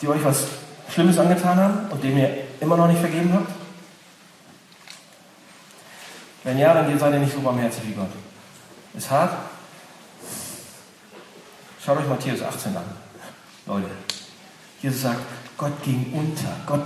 [0.00, 0.46] die euch was
[0.90, 2.30] Schlimmes angetan haben und dem ihr
[2.60, 3.52] immer noch nicht vergeben habt?
[6.44, 8.08] Wenn ja, dann seid ihr nicht so barmherzig wie Gott.
[8.94, 9.32] Ist hart.
[11.88, 12.82] Schaut euch Matthäus 18 an.
[13.64, 13.86] Leute,
[14.82, 15.20] Jesus sagt,
[15.56, 16.54] Gott ging unter.
[16.66, 16.82] Gott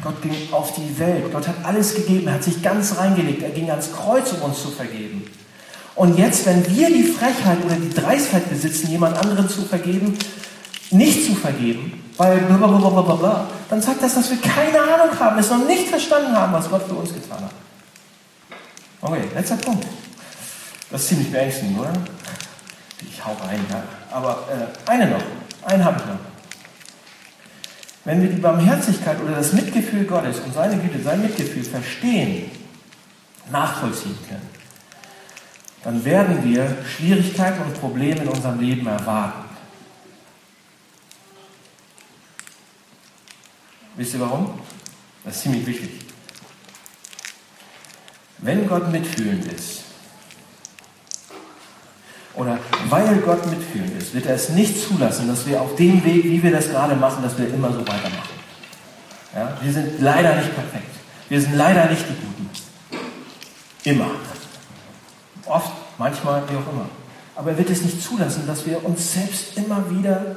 [0.00, 1.24] Gott ging auf die Welt.
[1.32, 2.28] Gott hat alles gegeben.
[2.28, 3.42] Er hat sich ganz reingelegt.
[3.42, 5.28] Er ging ans Kreuz, um uns zu vergeben.
[5.96, 10.16] Und jetzt, wenn wir die Frechheit oder die Dreistheit besitzen, jemand anderen zu vergeben,
[10.92, 15.66] nicht zu vergeben, weil blablabla, dann sagt das, dass wir keine Ahnung haben, es noch
[15.66, 17.50] nicht verstanden haben, was Gott für uns getan hat.
[19.00, 19.84] Okay, letzter Punkt.
[20.92, 21.92] Das ist ziemlich beängstigend, oder?
[23.00, 23.82] Ich hau rein, ja.
[24.10, 25.22] Aber äh, eine noch.
[25.62, 26.18] Einen habe ich noch.
[28.04, 32.50] Wenn wir die Barmherzigkeit oder das Mitgefühl Gottes und seine Güte, sein Mitgefühl verstehen,
[33.50, 34.48] nachvollziehen können,
[35.82, 39.44] dann werden wir Schwierigkeiten und Probleme in unserem Leben erwarten.
[43.96, 44.58] Wisst ihr warum?
[45.24, 45.90] Das ist ziemlich wichtig.
[48.38, 49.83] Wenn Gott mitfühlend ist,
[52.36, 52.58] oder
[52.88, 56.42] weil Gott mitfühlend ist, wird er es nicht zulassen, dass wir auf dem Weg, wie
[56.42, 58.34] wir das gerade machen, dass wir immer so weitermachen.
[59.34, 59.56] Ja?
[59.60, 60.90] Wir sind leider nicht perfekt.
[61.28, 62.50] Wir sind leider nicht die Guten.
[63.84, 64.10] Immer.
[65.46, 66.88] Oft, manchmal, wie auch immer.
[67.36, 70.36] Aber er wird es nicht zulassen, dass wir uns selbst immer wieder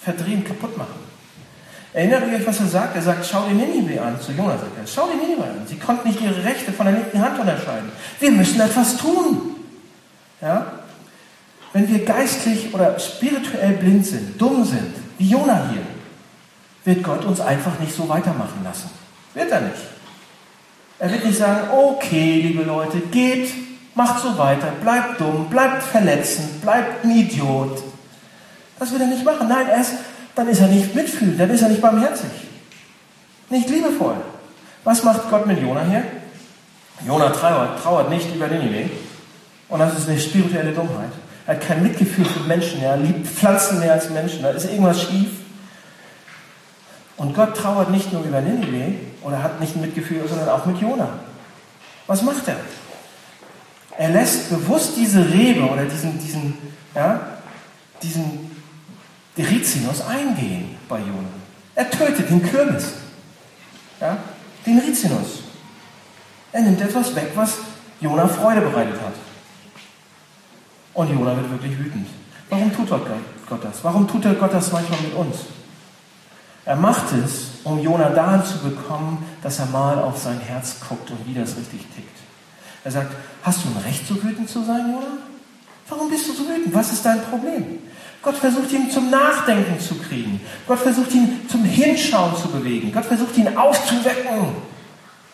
[0.00, 1.12] verdrehen, kaputt machen.
[1.94, 2.96] Erinnert ihr euch, was er sagt?
[2.96, 4.18] Er sagt, schau dir Ninive an.
[4.18, 5.66] Zu Jonas sagt er, schau dir Ninive an.
[5.66, 7.92] Sie konnten nicht ihre Rechte von der linken Hand unterscheiden.
[8.18, 9.56] Wir müssen etwas tun.
[10.40, 10.72] Ja?
[11.72, 15.82] Wenn wir geistlich oder spirituell blind sind, dumm sind, wie Jona hier,
[16.84, 18.90] wird Gott uns einfach nicht so weitermachen lassen.
[19.34, 19.76] Wird er nicht.
[20.98, 23.50] Er wird nicht sagen, okay, liebe Leute, geht,
[23.94, 27.82] macht so weiter, bleibt dumm, bleibt verletzend, bleibt ein Idiot.
[28.78, 29.48] Das wird er nicht machen.
[29.48, 29.94] Nein, erst,
[30.34, 32.30] dann ist er nicht mitfühlend, dann ist er nicht barmherzig.
[33.48, 34.16] Nicht liebevoll.
[34.84, 36.04] Was macht Gott mit Jona hier?
[37.06, 38.90] Jona trauert, trauert nicht über Ninive.
[39.68, 41.12] Und das ist eine spirituelle Dummheit.
[41.46, 42.82] Er hat kein Mitgefühl für Menschen.
[42.82, 44.42] Er liebt Pflanzen mehr als Menschen.
[44.42, 45.28] Da ist irgendwas schief.
[47.16, 50.80] Und Gott trauert nicht nur über Ninive oder hat nicht ein Mitgefühl, sondern auch mit
[50.80, 51.08] Jona.
[52.06, 52.56] Was macht er?
[53.98, 56.56] Er lässt bewusst diese Rebe oder diesen, diesen,
[56.94, 57.20] ja,
[58.02, 58.50] diesen
[59.36, 61.28] Rizinus eingehen bei Jona.
[61.74, 62.94] Er tötet den Kürbis,
[64.00, 64.16] ja,
[64.66, 65.42] den Rizinus.
[66.52, 67.58] Er nimmt etwas weg, was
[68.00, 69.14] Jona Freude bereitet hat.
[70.94, 72.06] Und Jona wird wirklich wütend.
[72.50, 73.82] Warum tut Gott das?
[73.82, 75.36] Warum tut Gott das manchmal mit uns?
[76.64, 81.10] Er macht es, um Jona dahin zu bekommen, dass er mal auf sein Herz guckt
[81.10, 82.18] und wie das richtig tickt.
[82.84, 85.18] Er sagt, hast du ein Recht, so wütend zu sein, Jona?
[85.88, 86.74] Warum bist du so wütend?
[86.74, 87.78] Was ist dein Problem?
[88.22, 90.40] Gott versucht ihn zum Nachdenken zu kriegen.
[90.66, 92.92] Gott versucht ihn zum Hinschauen zu bewegen.
[92.92, 94.54] Gott versucht ihn aufzuwecken.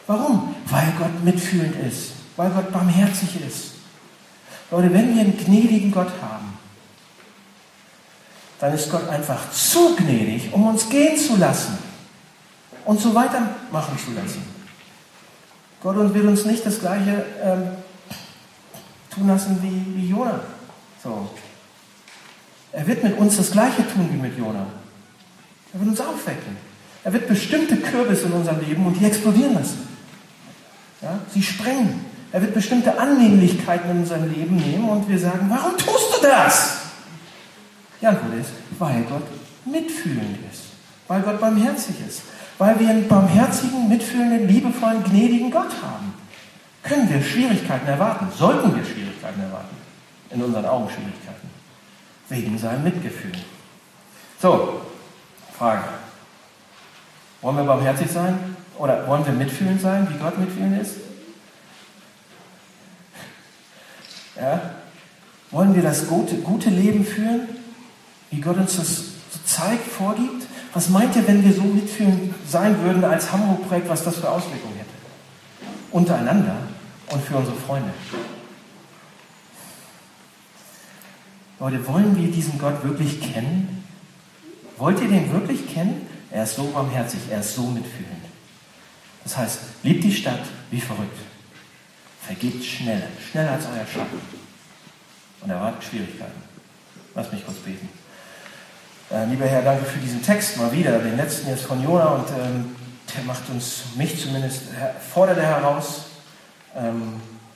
[0.07, 0.55] Warum?
[0.67, 2.13] Weil Gott mitfühlend ist.
[2.37, 3.73] Weil Gott barmherzig ist.
[4.71, 6.59] Leute, wenn wir einen gnädigen Gott haben,
[8.61, 11.79] dann ist Gott einfach zu gnädig, um uns gehen zu lassen
[12.85, 14.43] und so weitermachen zu lassen.
[15.81, 17.69] Gott wird uns nicht das Gleiche ähm,
[19.15, 20.41] tun lassen wie, wie Jona.
[21.03, 21.31] So.
[22.73, 24.67] Er wird mit uns das Gleiche tun wie mit Jona.
[25.73, 26.57] Er wird uns aufwecken.
[27.05, 29.89] Er wird bestimmte Kürbisse in unserem Leben und die explodieren lassen.
[31.01, 31.19] Ja?
[31.33, 32.05] Sie sprengen.
[32.31, 36.79] Er wird bestimmte Annehmlichkeiten in unserem Leben nehmen und wir sagen, warum tust du das?
[38.01, 39.23] Die Antwort ist, weil Gott
[39.65, 40.65] mitfühlend ist,
[41.09, 42.23] weil Gott barmherzig ist,
[42.59, 46.13] weil wir einen barmherzigen, mitfühlenden, liebevollen, gnädigen Gott haben.
[46.83, 48.29] Können wir Schwierigkeiten erwarten?
[48.37, 49.77] Sollten wir Schwierigkeiten erwarten?
[50.31, 51.49] In unseren Augen Schwierigkeiten.
[52.29, 53.33] Wegen seinem Mitgefühl.
[54.41, 54.83] So,
[55.59, 55.83] Frage.
[57.41, 58.57] Wollen wir barmherzig sein?
[58.79, 61.08] Oder wollen wir mitfühlend sein, wie Gott mitfühlend ist?
[64.41, 64.75] Ja?
[65.51, 67.49] Wollen wir das gute, gute Leben führen,
[68.31, 70.47] wie Gott uns das so zeigt, vorgibt?
[70.75, 74.77] Was meint ihr, wenn wir so mitfühlend sein würden als Hamburg-Projekt, was das für Auswirkungen
[74.77, 74.89] hätte?
[75.91, 76.57] Untereinander
[77.11, 77.91] und für unsere Freunde.
[81.59, 83.85] Leute, wollen wir diesen Gott wirklich kennen?
[84.77, 86.07] Wollt ihr den wirklich kennen?
[86.31, 88.23] Er ist so barmherzig, er ist so mitfühlend.
[89.25, 91.19] Das heißt, liebt die Stadt wie verrückt.
[92.29, 94.21] Vergebt schneller, schneller als euer Schatten.
[95.41, 96.43] Und erwartet Schwierigkeiten.
[97.15, 97.89] Lass mich kurz beten.
[99.11, 102.29] Äh, lieber Herr, danke für diesen Text mal wieder, den letzten jetzt von Jona und
[102.29, 102.77] ähm,
[103.17, 104.65] der macht uns, mich zumindest,
[105.11, 106.11] fordert er heraus,
[106.77, 107.15] ähm,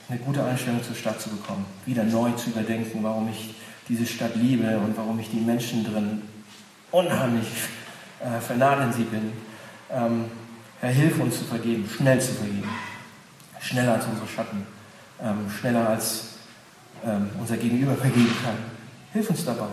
[0.09, 3.55] eine gute Einstellung zur Stadt zu bekommen, wieder neu zu überdenken, warum ich
[3.91, 6.23] diese Stadt liebe und warum ich die Menschen drin
[6.91, 7.49] unheimlich
[8.21, 9.33] äh, vernadeln sie bin.
[9.91, 10.25] Ähm,
[10.81, 12.71] Herr, hilf uns zu vergeben, schnell zu vergeben,
[13.63, 14.67] schneller als unsere Schatten,
[15.23, 16.25] ähm, schneller als
[17.05, 18.57] ähm, unser Gegenüber vergeben kann.
[19.13, 19.69] Hilf uns dabei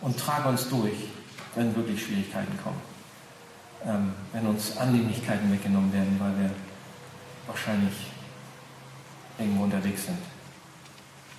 [0.00, 1.08] und trage uns durch,
[1.54, 2.80] wenn wirklich Schwierigkeiten kommen.
[3.84, 6.50] Ähm, wenn uns Annehmlichkeiten weggenommen werden, weil wir
[7.46, 7.94] wahrscheinlich
[9.38, 10.18] irgendwo unterwegs sind,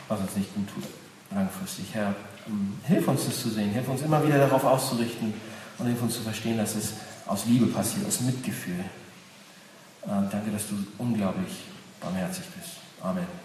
[0.07, 0.83] was uns nicht gut tut,
[1.31, 1.85] langfristig.
[1.93, 2.15] Herr,
[2.47, 5.33] ähm, hilf uns das zu sehen, hilf uns immer wieder darauf auszurichten
[5.77, 6.93] und hilf uns zu verstehen, dass es
[7.25, 8.83] aus Liebe passiert, aus Mitgefühl.
[10.05, 11.63] Ähm, danke, dass du unglaublich
[12.03, 12.77] barmherzig bist.
[13.01, 13.42] Amen.